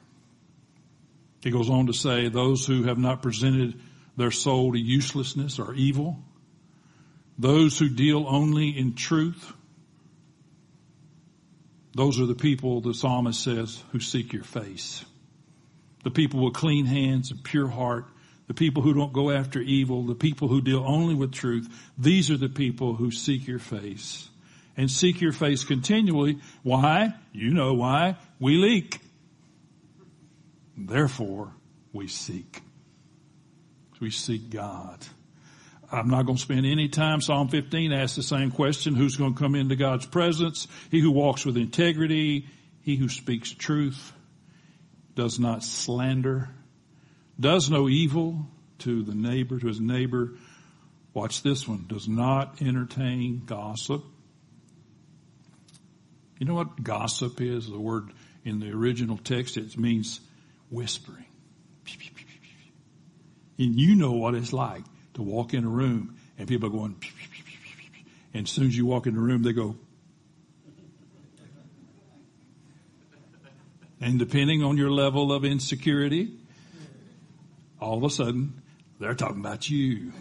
He 1.41 1.51
goes 1.51 1.69
on 1.69 1.87
to 1.87 1.93
say, 1.93 2.27
those 2.27 2.65
who 2.65 2.83
have 2.83 2.97
not 2.97 3.21
presented 3.21 3.79
their 4.17 4.31
soul 4.31 4.73
to 4.73 4.79
uselessness 4.79 5.59
are 5.59 5.73
evil. 5.73 6.17
Those 7.37 7.77
who 7.77 7.89
deal 7.89 8.25
only 8.27 8.69
in 8.69 8.95
truth, 8.95 9.53
those 11.93 12.19
are 12.19 12.25
the 12.25 12.35
people, 12.35 12.81
the 12.81 12.93
psalmist 12.93 13.43
says, 13.43 13.83
who 13.91 13.99
seek 13.99 14.33
your 14.33 14.43
face. 14.43 15.05
The 16.05 16.11
people 16.11 16.45
with 16.45 16.53
clean 16.53 16.85
hands 16.85 17.31
and 17.31 17.43
pure 17.43 17.67
heart, 17.67 18.05
the 18.47 18.53
people 18.53 18.83
who 18.83 18.93
don't 18.93 19.11
go 19.11 19.31
after 19.31 19.59
evil, 19.59 20.03
the 20.03 20.13
people 20.13 20.47
who 20.47 20.61
deal 20.61 20.83
only 20.85 21.15
with 21.15 21.33
truth, 21.33 21.67
these 21.97 22.29
are 22.29 22.37
the 22.37 22.47
people 22.47 22.93
who 22.93 23.09
seek 23.09 23.47
your 23.47 23.57
face. 23.59 24.29
And 24.77 24.91
seek 24.91 25.19
your 25.19 25.31
face 25.31 25.63
continually. 25.63 26.39
Why? 26.61 27.13
You 27.31 27.53
know 27.53 27.73
why. 27.73 28.17
We 28.39 28.57
leak. 28.57 28.99
Therefore, 30.77 31.53
we 31.91 32.07
seek. 32.07 32.61
We 33.99 34.11
seek 34.11 34.51
God. 34.51 34.99
I'm 35.91 36.09
not 36.09 36.25
going 36.27 36.35
to 36.35 36.41
spend 36.41 36.67
any 36.67 36.89
time. 36.89 37.21
Psalm 37.21 37.47
15 37.47 37.93
asks 37.93 38.17
the 38.17 38.23
same 38.23 38.51
question. 38.51 38.93
Who's 38.93 39.15
going 39.15 39.33
to 39.33 39.39
come 39.39 39.55
into 39.55 39.75
God's 39.75 40.05
presence? 40.05 40.67
He 40.91 40.99
who 40.99 41.09
walks 41.09 41.45
with 41.45 41.57
integrity. 41.57 42.47
He 42.81 42.95
who 42.95 43.09
speaks 43.09 43.51
truth. 43.51 44.13
Does 45.15 45.39
not 45.39 45.63
slander. 45.63 46.49
Does 47.39 47.69
no 47.69 47.89
evil 47.89 48.45
to 48.79 49.03
the 49.03 49.15
neighbor, 49.15 49.59
to 49.59 49.67
his 49.67 49.79
neighbor. 49.79 50.33
Watch 51.13 51.41
this 51.41 51.67
one. 51.67 51.85
Does 51.87 52.07
not 52.07 52.61
entertain 52.61 53.43
gossip. 53.45 54.03
You 56.39 56.45
know 56.45 56.55
what 56.55 56.83
gossip 56.83 57.39
is? 57.39 57.69
The 57.69 57.79
word 57.79 58.11
in 58.43 58.59
the 58.59 58.71
original 58.71 59.17
text, 59.17 59.57
it 59.57 59.77
means 59.77 60.19
whispering. 60.69 61.25
And 63.57 63.79
you 63.79 63.95
know 63.95 64.11
what 64.11 64.35
it's 64.35 64.51
like 64.51 64.83
to 65.13 65.21
walk 65.21 65.53
in 65.53 65.63
a 65.63 65.69
room 65.69 66.17
and 66.37 66.47
people 66.47 66.67
are 66.67 66.71
going, 66.71 66.95
and 68.33 68.43
as 68.45 68.51
soon 68.51 68.67
as 68.67 68.77
you 68.77 68.85
walk 68.85 69.07
in 69.07 69.15
the 69.15 69.21
room, 69.21 69.43
they 69.43 69.53
go, 69.53 69.77
and 74.05 74.19
depending 74.19 74.63
on 74.63 74.77
your 74.77 74.91
level 74.91 75.33
of 75.33 75.43
insecurity, 75.43 76.31
all 77.81 77.97
of 77.97 78.03
a 78.03 78.09
sudden, 78.11 78.61
they're 78.99 79.15
talking 79.15 79.39
about 79.39 79.67
you. 79.67 80.13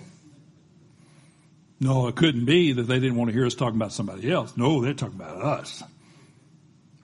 No, 1.81 2.09
it 2.09 2.17
couldn't 2.17 2.47
be 2.47 2.73
that 2.73 2.85
they 2.85 2.99
didn't 2.99 3.17
want 3.17 3.29
to 3.29 3.35
hear 3.35 3.45
us 3.45 3.55
talking 3.55 3.77
about 3.77 3.93
somebody 3.93 4.33
else. 4.33 4.57
No, 4.57 4.81
they're 4.81 4.95
talking 4.95 5.21
about 5.21 5.43
us. 5.43 5.83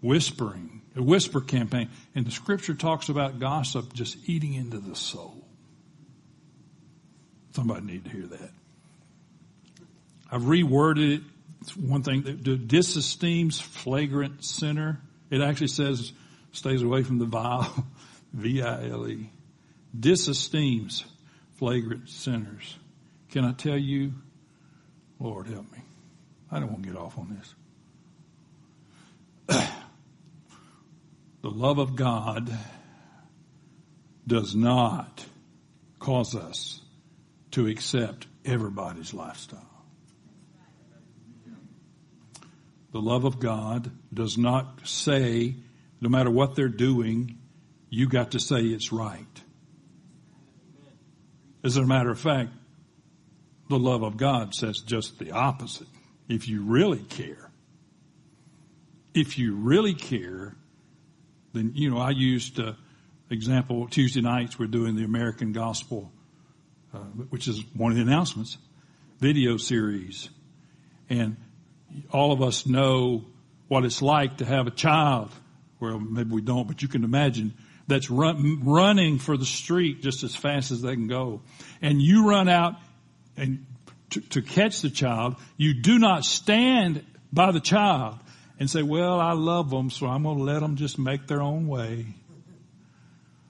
Whispering 0.00 0.80
a 0.96 1.02
whisper 1.02 1.42
campaign. 1.42 1.90
And 2.14 2.24
the 2.24 2.30
scripture 2.30 2.72
talks 2.72 3.10
about 3.10 3.38
gossip 3.40 3.92
just 3.92 4.16
eating 4.26 4.54
into 4.54 4.78
the 4.78 4.96
soul. 4.96 5.44
Somebody 7.52 7.84
need 7.84 8.04
to 8.04 8.10
hear 8.10 8.26
that. 8.26 8.50
I've 10.32 10.42
reworded 10.42 11.16
it. 11.16 11.22
It's 11.60 11.76
one 11.76 12.02
thing 12.02 12.22
that 12.22 12.42
disesteems 12.42 13.60
flagrant 13.60 14.42
sinner. 14.46 15.02
It 15.28 15.42
actually 15.42 15.68
says 15.68 16.14
stays 16.52 16.82
away 16.82 17.02
from 17.02 17.18
the 17.18 17.26
vile, 17.26 17.86
V-I-L-E. 18.32 19.30
Disesteems 19.98 21.04
flagrant 21.56 22.08
sinners. 22.08 22.78
Can 23.30 23.44
I 23.44 23.52
tell 23.52 23.76
you, 23.78 24.12
Lord 25.18 25.46
help 25.46 25.70
me. 25.72 25.78
I 26.50 26.58
don't 26.58 26.72
want 26.72 26.82
to 26.82 26.88
get 26.88 26.98
off 26.98 27.18
on 27.18 27.42
this. 29.48 29.60
The 31.42 31.50
love 31.50 31.78
of 31.78 31.96
God 31.96 32.52
does 34.26 34.54
not 34.54 35.24
cause 35.98 36.34
us 36.34 36.82
to 37.52 37.66
accept 37.66 38.26
everybody's 38.44 39.14
lifestyle. 39.14 39.66
The 42.92 43.00
love 43.00 43.24
of 43.24 43.40
God 43.40 43.90
does 44.12 44.36
not 44.36 44.86
say, 44.86 45.54
no 46.00 46.08
matter 46.08 46.30
what 46.30 46.54
they're 46.54 46.68
doing, 46.68 47.38
you 47.88 48.08
got 48.08 48.32
to 48.32 48.40
say 48.40 48.60
it's 48.60 48.92
right. 48.92 49.42
As 51.62 51.76
a 51.76 51.84
matter 51.84 52.10
of 52.10 52.18
fact, 52.18 52.50
the 53.68 53.78
love 53.78 54.02
of 54.02 54.16
God 54.16 54.54
says 54.54 54.80
just 54.80 55.18
the 55.18 55.32
opposite. 55.32 55.86
If 56.28 56.48
you 56.48 56.62
really 56.62 56.98
care, 56.98 57.50
if 59.14 59.38
you 59.38 59.54
really 59.56 59.94
care, 59.94 60.56
then, 61.52 61.72
you 61.74 61.90
know, 61.90 61.98
I 61.98 62.10
used, 62.10 62.60
uh, 62.60 62.74
example, 63.28 63.88
Tuesday 63.88 64.20
nights 64.20 64.58
we're 64.58 64.66
doing 64.66 64.96
the 64.96 65.04
American 65.04 65.52
Gospel, 65.52 66.10
uh, 66.94 66.98
which 66.98 67.48
is 67.48 67.62
one 67.74 67.92
of 67.92 67.96
the 67.96 68.02
announcements, 68.02 68.56
video 69.18 69.56
series. 69.56 70.30
And 71.08 71.36
all 72.10 72.32
of 72.32 72.42
us 72.42 72.66
know 72.66 73.24
what 73.68 73.84
it's 73.84 74.00
like 74.00 74.38
to 74.38 74.44
have 74.44 74.66
a 74.66 74.70
child. 74.70 75.30
Well, 75.80 75.98
maybe 75.98 76.30
we 76.30 76.42
don't, 76.42 76.68
but 76.68 76.82
you 76.82 76.88
can 76.88 77.04
imagine 77.04 77.54
that's 77.88 78.10
run, 78.10 78.62
running 78.64 79.18
for 79.18 79.36
the 79.36 79.46
street 79.46 80.02
just 80.02 80.22
as 80.22 80.36
fast 80.36 80.70
as 80.70 80.82
they 80.82 80.94
can 80.94 81.08
go. 81.08 81.42
And 81.82 82.00
you 82.00 82.28
run 82.28 82.48
out 82.48 82.76
and 83.36 83.66
to, 84.10 84.20
to 84.20 84.42
catch 84.42 84.82
the 84.82 84.90
child, 84.90 85.36
you 85.56 85.74
do 85.74 85.98
not 85.98 86.24
stand 86.24 87.04
by 87.32 87.52
the 87.52 87.60
child 87.60 88.18
and 88.58 88.68
say, 88.68 88.82
well, 88.82 89.18
I 89.20 89.32
love 89.32 89.70
them, 89.70 89.90
so 89.90 90.06
I'm 90.06 90.22
going 90.24 90.38
to 90.38 90.44
let 90.44 90.60
them 90.60 90.76
just 90.76 90.98
make 90.98 91.26
their 91.26 91.40
own 91.40 91.66
way. 91.66 92.06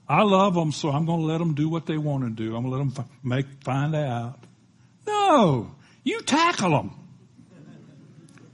I 0.07 0.23
love 0.23 0.55
them, 0.55 0.71
so 0.71 0.89
I'm 0.89 1.05
going 1.05 1.19
to 1.19 1.25
let 1.25 1.37
them 1.37 1.53
do 1.53 1.69
what 1.69 1.85
they 1.85 1.97
want 1.97 2.23
to 2.23 2.29
do. 2.29 2.55
I'm 2.55 2.63
going 2.63 2.71
to 2.71 2.77
let 2.77 2.95
them 2.95 3.09
make, 3.23 3.45
find 3.63 3.95
out. 3.95 4.39
No, 5.07 5.75
you 6.03 6.21
tackle 6.21 6.71
them. 6.71 6.91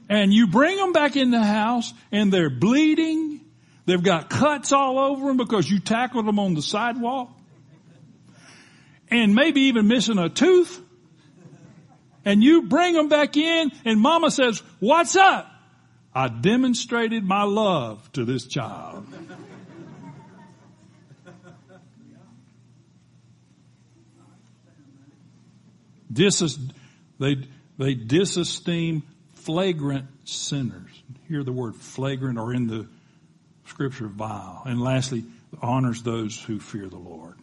And 0.09 0.33
you 0.33 0.47
bring 0.47 0.77
them 0.77 0.93
back 0.93 1.15
in 1.15 1.31
the 1.31 1.43
house 1.43 1.93
and 2.11 2.31
they're 2.31 2.49
bleeding. 2.49 3.41
They've 3.87 4.03
got 4.03 4.29
cuts 4.29 4.73
all 4.73 4.99
over 4.99 5.27
them 5.27 5.37
because 5.37 5.71
you 5.71 5.79
tackled 5.79 6.27
them 6.27 6.39
on 6.39 6.53
the 6.53 6.61
sidewalk. 6.61 7.31
And 9.09 9.33
maybe 9.33 9.61
even 9.61 9.87
missing 9.87 10.17
a 10.17 10.27
tooth. 10.27 10.81
And 12.25 12.43
you 12.43 12.63
bring 12.63 12.93
them 12.93 13.07
back 13.07 13.37
in 13.37 13.71
and 13.85 14.01
mama 14.01 14.29
says, 14.29 14.61
what's 14.81 15.15
up? 15.15 15.49
I 16.13 16.27
demonstrated 16.27 17.23
my 17.23 17.43
love 17.43 18.11
to 18.11 18.25
this 18.25 18.45
child. 18.45 19.07
Dis- 26.11 26.59
they, 27.19 27.35
they 27.77 27.95
disesteem 27.95 29.03
flagrant 29.35 30.07
sinners. 30.25 30.91
Hear 31.29 31.45
the 31.45 31.53
word 31.53 31.77
flagrant 31.77 32.37
or 32.37 32.53
in 32.53 32.67
the 32.67 32.89
scripture 33.67 34.07
vile. 34.07 34.63
And 34.65 34.81
lastly, 34.81 35.23
honors 35.61 36.03
those 36.03 36.41
who 36.41 36.59
fear 36.59 36.87
the 36.87 36.97
Lord. 36.97 37.35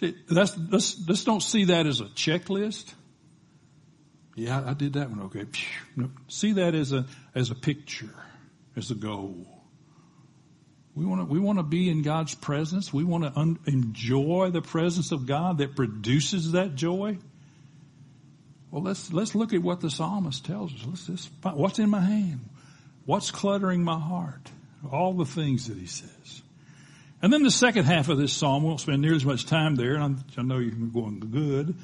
See, 0.00 0.14
that's, 0.28 0.56
let's, 0.70 1.24
don't 1.24 1.42
see 1.42 1.64
that 1.64 1.86
as 1.86 2.00
a 2.00 2.04
checklist. 2.04 2.92
Yeah, 4.34 4.62
I 4.66 4.74
did 4.74 4.94
that 4.94 5.08
one. 5.08 5.20
Okay. 5.22 5.46
No, 5.96 6.10
see 6.28 6.52
that 6.52 6.74
as 6.74 6.92
a, 6.92 7.06
as 7.34 7.50
a 7.50 7.54
picture, 7.54 8.14
as 8.76 8.90
a 8.90 8.94
goal. 8.94 9.46
We 10.94 11.06
want 11.06 11.22
to, 11.22 11.24
we 11.26 11.38
want 11.38 11.58
to 11.58 11.62
be 11.62 11.88
in 11.88 12.02
God's 12.02 12.34
presence. 12.34 12.92
We 12.92 13.04
want 13.04 13.24
to 13.24 13.38
un- 13.38 13.58
enjoy 13.66 14.50
the 14.50 14.60
presence 14.60 15.12
of 15.12 15.26
God 15.26 15.58
that 15.58 15.76
produces 15.76 16.52
that 16.52 16.74
joy. 16.74 17.16
Well, 18.70 18.82
let's, 18.82 19.10
let's 19.12 19.34
look 19.34 19.54
at 19.54 19.62
what 19.62 19.80
the 19.80 19.90
psalmist 19.90 20.44
tells 20.44 20.74
us. 20.74 20.80
Let's 20.86 21.06
just 21.06 21.28
find, 21.40 21.56
what's 21.56 21.78
in 21.78 21.88
my 21.88 22.00
hand? 22.00 22.40
What's 23.06 23.30
cluttering 23.30 23.82
my 23.82 23.98
heart? 23.98 24.50
All 24.90 25.14
the 25.14 25.24
things 25.24 25.68
that 25.68 25.78
he 25.78 25.86
says. 25.86 26.42
And 27.22 27.32
then 27.32 27.42
the 27.42 27.50
second 27.50 27.84
half 27.84 28.08
of 28.08 28.18
this 28.18 28.32
psalm, 28.32 28.62
we 28.62 28.68
won't 28.68 28.80
spend 28.80 29.00
nearly 29.00 29.16
as 29.16 29.24
much 29.24 29.46
time 29.46 29.74
there, 29.74 29.94
and 29.94 30.22
i 30.36 30.42
know 30.42 30.58
you're 30.58 30.72
going 30.72 31.20
good. 31.20 31.74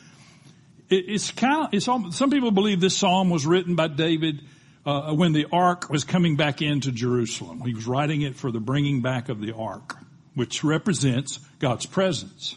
It's 0.90 1.30
kind 1.30 1.66
of, 1.66 1.74
it's 1.74 1.88
all, 1.88 2.12
some 2.12 2.30
people 2.30 2.50
believe 2.50 2.80
this 2.80 2.96
psalm 2.96 3.30
was 3.30 3.46
written 3.46 3.74
by 3.74 3.88
David 3.88 4.42
uh, 4.84 5.14
when 5.14 5.32
the 5.32 5.46
ark 5.50 5.88
was 5.88 6.04
coming 6.04 6.36
back 6.36 6.60
into 6.60 6.92
Jerusalem. 6.92 7.62
He 7.62 7.72
was 7.72 7.86
writing 7.86 8.22
it 8.22 8.36
for 8.36 8.50
the 8.50 8.60
bringing 8.60 9.00
back 9.00 9.30
of 9.30 9.40
the 9.40 9.52
ark, 9.52 9.96
which 10.34 10.62
represents 10.62 11.38
God's 11.60 11.86
presence. 11.86 12.56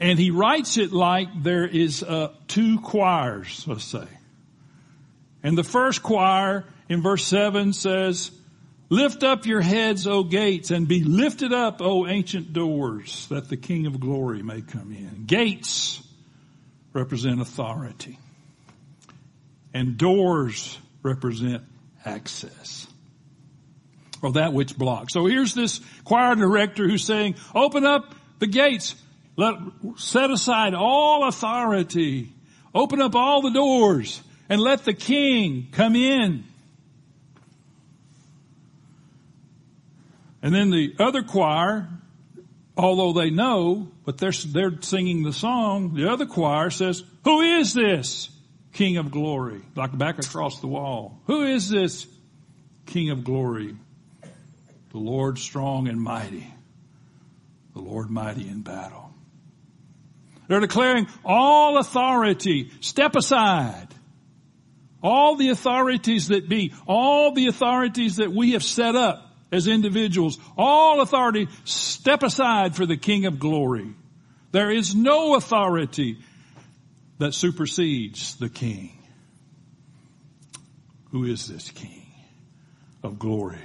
And 0.00 0.18
he 0.18 0.30
writes 0.30 0.76
it 0.76 0.92
like 0.92 1.28
there 1.42 1.66
is 1.66 2.02
uh, 2.02 2.32
two 2.46 2.78
choirs, 2.80 3.64
let's 3.66 3.84
say. 3.84 4.06
And 5.42 5.56
the 5.56 5.64
first 5.64 6.02
choir 6.02 6.66
in 6.88 7.02
verse 7.02 7.24
7 7.26 7.72
says, 7.72 8.30
Lift 8.90 9.22
up 9.22 9.44
your 9.44 9.60
heads, 9.60 10.06
O 10.06 10.24
gates, 10.24 10.70
and 10.70 10.88
be 10.88 11.04
lifted 11.04 11.52
up, 11.52 11.82
O 11.82 12.06
ancient 12.06 12.54
doors, 12.54 13.26
that 13.28 13.48
the 13.48 13.56
King 13.56 13.86
of 13.86 14.00
glory 14.00 14.42
may 14.42 14.62
come 14.62 14.92
in. 14.92 15.24
Gates 15.26 16.02
represent 16.94 17.40
authority. 17.40 18.18
And 19.74 19.98
doors 19.98 20.78
represent 21.02 21.62
access. 22.04 22.86
Or 24.22 24.32
that 24.32 24.54
which 24.54 24.76
blocks. 24.76 25.12
So 25.12 25.26
here's 25.26 25.54
this 25.54 25.80
choir 26.04 26.34
director 26.34 26.88
who's 26.88 27.04
saying, 27.04 27.36
open 27.54 27.84
up 27.84 28.14
the 28.38 28.46
gates. 28.46 28.94
Let, 29.36 29.54
set 29.96 30.30
aside 30.30 30.74
all 30.74 31.28
authority. 31.28 32.32
Open 32.74 33.00
up 33.00 33.14
all 33.14 33.42
the 33.42 33.52
doors 33.52 34.20
and 34.48 34.60
let 34.60 34.84
the 34.84 34.94
king 34.94 35.68
come 35.72 35.94
in. 35.94 36.44
And 40.42 40.54
then 40.54 40.70
the 40.70 40.94
other 40.98 41.22
choir, 41.22 41.88
although 42.76 43.12
they 43.12 43.30
know, 43.30 43.88
but 44.04 44.18
they're, 44.18 44.32
they're 44.46 44.80
singing 44.80 45.22
the 45.22 45.32
song, 45.32 45.94
the 45.94 46.10
other 46.10 46.26
choir 46.26 46.70
says, 46.70 47.02
who 47.24 47.40
is 47.40 47.74
this 47.74 48.30
King 48.72 48.98
of 48.98 49.10
glory? 49.10 49.60
Like 49.74 49.96
back 49.96 50.18
across 50.18 50.60
the 50.60 50.68
wall. 50.68 51.20
Who 51.26 51.42
is 51.42 51.68
this 51.68 52.06
King 52.86 53.10
of 53.10 53.24
glory? 53.24 53.76
The 54.90 54.98
Lord 54.98 55.38
strong 55.38 55.88
and 55.88 56.00
mighty. 56.00 56.46
The 57.74 57.80
Lord 57.80 58.10
mighty 58.10 58.48
in 58.48 58.62
battle. 58.62 59.10
They're 60.46 60.60
declaring 60.60 61.06
all 61.24 61.78
authority, 61.78 62.70
step 62.80 63.16
aside. 63.16 63.88
All 65.02 65.36
the 65.36 65.50
authorities 65.50 66.28
that 66.28 66.48
be, 66.48 66.72
all 66.86 67.32
the 67.32 67.48
authorities 67.48 68.16
that 68.16 68.32
we 68.32 68.52
have 68.52 68.64
set 68.64 68.96
up 68.96 69.27
as 69.50 69.66
individuals, 69.66 70.38
all 70.56 71.00
authority 71.00 71.48
step 71.64 72.22
aside 72.22 72.76
for 72.76 72.86
the 72.86 72.96
King 72.96 73.26
of 73.26 73.38
glory. 73.38 73.94
There 74.52 74.70
is 74.70 74.94
no 74.94 75.34
authority 75.34 76.18
that 77.18 77.34
supersedes 77.34 78.36
the 78.36 78.48
King. 78.48 78.92
Who 81.10 81.24
is 81.24 81.46
this 81.46 81.70
King 81.70 82.06
of 83.02 83.18
glory? 83.18 83.58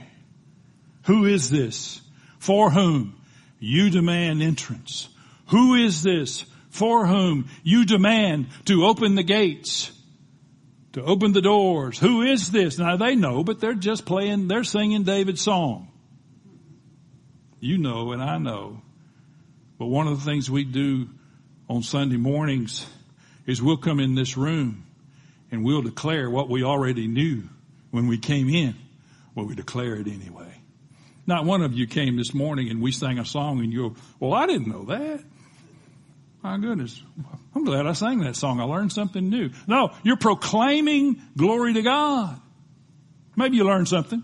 Who 1.06 1.26
is 1.26 1.50
this 1.50 2.02
for 2.40 2.70
whom 2.70 3.16
you 3.60 3.90
demand 3.90 4.42
entrance? 4.42 5.10
Who 5.48 5.76
is 5.76 6.02
this 6.02 6.46
for 6.70 7.06
whom 7.06 7.50
you 7.64 7.86
demand 7.86 8.48
to 8.66 8.86
open 8.86 9.16
the 9.16 9.24
gates? 9.24 9.92
To 10.94 11.04
open 11.04 11.34
the 11.34 11.42
doors. 11.42 11.98
Who 12.00 12.22
is 12.22 12.52
this? 12.52 12.78
Now 12.78 12.98
they 12.98 13.16
know, 13.16 13.44
but 13.44 13.60
they're 13.60 13.74
just 13.74 14.06
playing, 14.06 14.48
they're 14.48 14.64
singing 14.64 15.04
David's 15.04 15.42
song. 15.42 15.92
You 17.60 17.78
know 17.78 18.12
and 18.12 18.22
I 18.22 18.38
know. 18.38 18.82
But 19.78 19.88
one 19.88 20.08
of 20.08 20.20
the 20.20 20.26
things 20.26 20.50
we 20.50 20.64
do 20.64 21.10
on 21.68 21.82
Sunday 21.82 22.18
mornings 22.18 22.86
is 23.46 23.62
we'll 23.62 23.78
come 23.78 24.00
in 24.00 24.16
this 24.16 24.38
room 24.38 24.86
and 25.52 25.66
we'll 25.66 25.82
declare 25.82 26.30
what 26.30 26.50
we 26.50 26.64
already 26.64 27.08
knew 27.08 27.44
when 27.92 28.08
we 28.08 28.18
came 28.18 28.50
in. 28.50 28.76
Well, 29.36 29.46
we 29.46 29.56
declare 29.56 29.96
it 29.96 30.08
anyway. 30.08 30.54
Not 31.26 31.46
one 31.46 31.62
of 31.62 31.74
you 31.74 31.88
came 31.88 32.18
this 32.18 32.34
morning 32.34 32.70
and 32.70 32.82
we 32.82 32.92
sang 32.92 33.18
a 33.18 33.26
song 33.26 33.60
and 33.60 33.74
you 33.74 33.90
go, 33.90 33.96
well, 34.20 34.34
I 34.34 34.46
didn't 34.46 34.68
know 34.68 34.86
that. 34.86 35.24
My 36.44 36.58
goodness. 36.58 37.02
I'm 37.56 37.64
glad 37.64 37.88
I 37.88 37.94
sang 37.94 38.20
that 38.20 38.36
song. 38.36 38.60
I 38.60 38.64
learned 38.64 38.92
something 38.92 39.30
new. 39.30 39.52
No, 39.66 39.92
you're 40.04 40.18
proclaiming 40.18 41.22
glory 41.38 41.74
to 41.74 41.82
God. 41.82 42.38
Maybe 43.38 43.56
you 43.56 43.64
learned 43.64 43.88
something, 43.88 44.22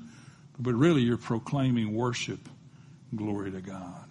but 0.59 0.73
really 0.73 1.01
you're 1.01 1.17
proclaiming 1.17 1.95
worship, 1.95 2.39
glory 3.15 3.51
to 3.51 3.61
God. 3.61 4.05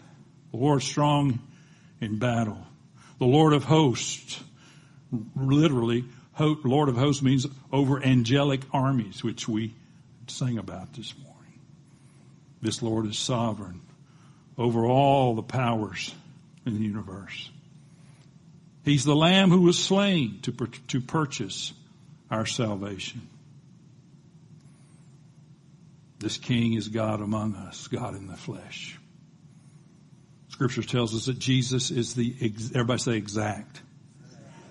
The 0.52 0.56
Lord 0.56 0.82
strong 0.82 1.38
in 2.00 2.18
battle. 2.18 2.66
The 3.18 3.26
Lord 3.26 3.52
of 3.52 3.64
hosts, 3.64 4.42
literally, 5.36 6.04
Lord 6.38 6.88
of 6.88 6.96
hosts 6.96 7.22
means 7.22 7.46
over 7.70 8.02
angelic 8.02 8.62
armies, 8.72 9.22
which 9.22 9.46
we 9.46 9.74
sang 10.28 10.56
about 10.56 10.94
this 10.94 11.14
morning. 11.18 11.60
This 12.62 12.82
Lord 12.82 13.06
is 13.06 13.18
sovereign 13.18 13.82
over 14.56 14.86
all 14.86 15.34
the 15.34 15.42
powers 15.42 16.14
in 16.64 16.74
the 16.74 16.80
universe. 16.80 17.50
He's 18.88 19.04
the 19.04 19.14
lamb 19.14 19.50
who 19.50 19.60
was 19.60 19.78
slain 19.78 20.40
to, 20.42 20.52
to 20.52 21.02
purchase 21.02 21.74
our 22.30 22.46
salvation. 22.46 23.20
This 26.18 26.38
king 26.38 26.72
is 26.72 26.88
God 26.88 27.20
among 27.20 27.54
us, 27.54 27.86
God 27.88 28.16
in 28.16 28.28
the 28.28 28.36
flesh. 28.36 28.98
Scripture 30.48 30.82
tells 30.82 31.14
us 31.14 31.26
that 31.26 31.38
Jesus 31.38 31.90
is 31.90 32.14
the, 32.14 32.34
everybody 32.74 32.98
say 32.98 33.12
exact. 33.12 33.82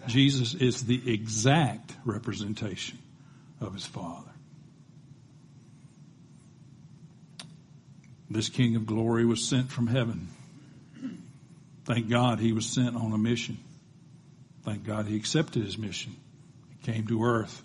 Jesus 0.07 0.55
is 0.55 0.83
the 0.85 1.13
exact 1.13 1.93
representation 2.03 2.97
of 3.61 3.75
his 3.75 3.85
Father. 3.85 4.31
This 8.31 8.49
King 8.49 8.75
of 8.77 8.87
glory 8.87 9.25
was 9.25 9.47
sent 9.47 9.71
from 9.71 9.85
heaven. 9.85 10.29
Thank 11.85 12.09
God 12.09 12.39
he 12.39 12.51
was 12.51 12.65
sent 12.65 12.95
on 12.95 13.13
a 13.13 13.17
mission. 13.17 13.59
Thank 14.67 14.83
God 14.83 15.07
he 15.07 15.15
accepted 15.15 15.63
his 15.63 15.77
mission. 15.77 16.13
He 16.67 16.91
came 16.91 17.07
to 17.07 17.23
earth, 17.23 17.63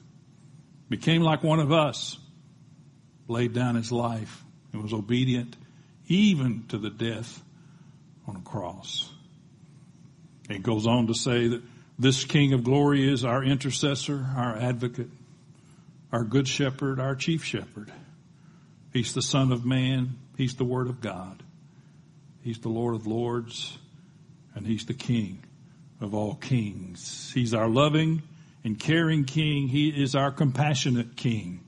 became 0.89 1.23
like 1.23 1.43
one 1.43 1.59
of 1.59 1.73
us, 1.73 2.17
laid 3.27 3.53
down 3.53 3.75
his 3.75 3.91
life, 3.91 4.45
and 4.73 4.81
was 4.85 4.93
obedient 4.93 5.57
even 6.07 6.65
to 6.69 6.79
the 6.79 6.91
death 6.91 7.43
on 8.29 8.37
a 8.37 8.41
cross. 8.43 9.11
It 10.49 10.63
goes 10.63 10.87
on 10.87 11.09
to 11.09 11.15
say 11.15 11.49
that 11.49 11.63
this 11.99 12.25
King 12.25 12.53
of 12.53 12.63
glory 12.63 13.13
is 13.13 13.25
our 13.25 13.43
intercessor, 13.43 14.25
our 14.37 14.57
advocate, 14.57 15.11
our 16.13 16.23
good 16.23 16.47
shepherd, 16.47 17.01
our 17.01 17.17
chief 17.17 17.43
shepherd. 17.43 17.91
He's 18.93 19.13
the 19.13 19.23
son 19.23 19.51
of 19.51 19.67
man. 19.67 20.19
He's 20.37 20.55
the 20.55 20.65
word 20.65 20.87
of 20.87 21.01
God. 21.01 21.43
He's 22.43 22.61
the 22.61 22.69
Lord 22.69 22.95
of 22.95 23.09
lords 23.09 23.77
and 24.55 24.65
he's 24.65 24.87
the 24.87 24.95
king 24.95 25.42
of 26.03 26.15
all 26.15 26.35
kings. 26.35 27.33
He's 27.33 27.55
our 27.55 27.69
loving 27.69 28.23
and 28.63 28.79
caring 28.79 29.25
king. 29.25 29.69
He 29.69 29.89
is 29.89 30.15
our 30.15 30.31
compassionate 30.31 31.17
king. 31.17 31.61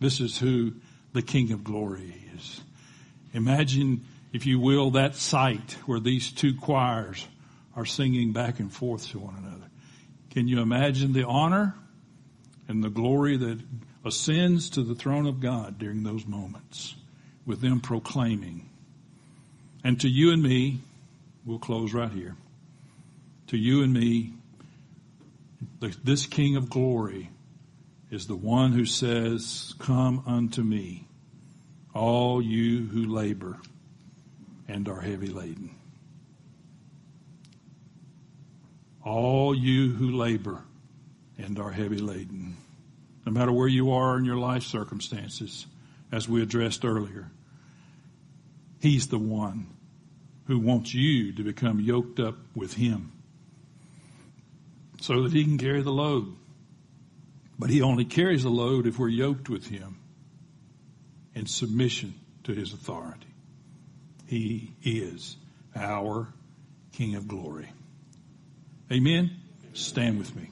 This 0.00 0.20
is 0.20 0.38
who 0.38 0.72
the 1.12 1.22
king 1.22 1.52
of 1.52 1.64
glory 1.64 2.14
is. 2.34 2.62
Imagine, 3.34 4.06
if 4.32 4.46
you 4.46 4.58
will, 4.58 4.92
that 4.92 5.16
sight 5.16 5.76
where 5.84 6.00
these 6.00 6.32
two 6.32 6.54
choirs 6.54 7.26
are 7.76 7.84
singing 7.84 8.32
back 8.32 8.60
and 8.60 8.72
forth 8.72 9.08
to 9.10 9.18
one 9.18 9.36
another. 9.36 9.70
Can 10.30 10.48
you 10.48 10.60
imagine 10.60 11.12
the 11.12 11.26
honor 11.26 11.74
and 12.68 12.82
the 12.82 12.90
glory 12.90 13.36
that 13.36 13.58
ascends 14.04 14.70
to 14.70 14.82
the 14.82 14.94
throne 14.94 15.26
of 15.26 15.40
God 15.40 15.78
during 15.78 16.02
those 16.02 16.26
moments 16.26 16.94
with 17.46 17.60
them 17.60 17.80
proclaiming. 17.80 18.68
And 19.84 20.00
to 20.00 20.08
you 20.08 20.32
and 20.32 20.42
me, 20.42 20.80
we'll 21.44 21.58
close 21.58 21.94
right 21.94 22.10
here. 22.10 22.36
To 23.48 23.56
you 23.56 23.82
and 23.82 23.94
me, 23.94 24.34
this 26.04 26.26
King 26.26 26.56
of 26.56 26.68
glory 26.68 27.30
is 28.10 28.26
the 28.26 28.36
one 28.36 28.72
who 28.72 28.84
says, 28.84 29.74
come 29.78 30.22
unto 30.26 30.62
me, 30.62 31.06
all 31.94 32.42
you 32.42 32.86
who 32.86 33.06
labor 33.06 33.56
and 34.68 34.86
are 34.86 35.00
heavy 35.00 35.28
laden. 35.28 35.70
All 39.02 39.54
you 39.54 39.94
who 39.94 40.10
labor 40.10 40.62
and 41.38 41.58
are 41.58 41.70
heavy 41.70 41.98
laden. 41.98 42.58
No 43.24 43.32
matter 43.32 43.52
where 43.52 43.68
you 43.68 43.92
are 43.92 44.18
in 44.18 44.26
your 44.26 44.36
life 44.36 44.64
circumstances, 44.64 45.66
as 46.12 46.28
we 46.28 46.42
addressed 46.42 46.84
earlier, 46.84 47.30
He's 48.80 49.08
the 49.08 49.18
one 49.18 49.68
who 50.46 50.58
wants 50.58 50.92
you 50.92 51.32
to 51.32 51.42
become 51.42 51.80
yoked 51.80 52.20
up 52.20 52.36
with 52.54 52.74
Him 52.74 53.12
so 55.00 55.22
that 55.22 55.32
He 55.32 55.44
can 55.44 55.58
carry 55.58 55.82
the 55.82 55.92
load. 55.92 56.34
But 57.58 57.70
He 57.70 57.82
only 57.82 58.04
carries 58.04 58.42
the 58.42 58.50
load 58.50 58.86
if 58.86 58.98
we're 58.98 59.08
yoked 59.08 59.48
with 59.48 59.66
Him 59.66 59.98
in 61.34 61.46
submission 61.46 62.14
to 62.44 62.52
His 62.52 62.72
authority. 62.72 63.26
He 64.26 64.74
is 64.82 65.36
our 65.74 66.28
King 66.92 67.14
of 67.14 67.28
glory. 67.28 67.68
Amen. 68.90 69.30
Stand 69.72 70.18
with 70.18 70.34
me. 70.34 70.48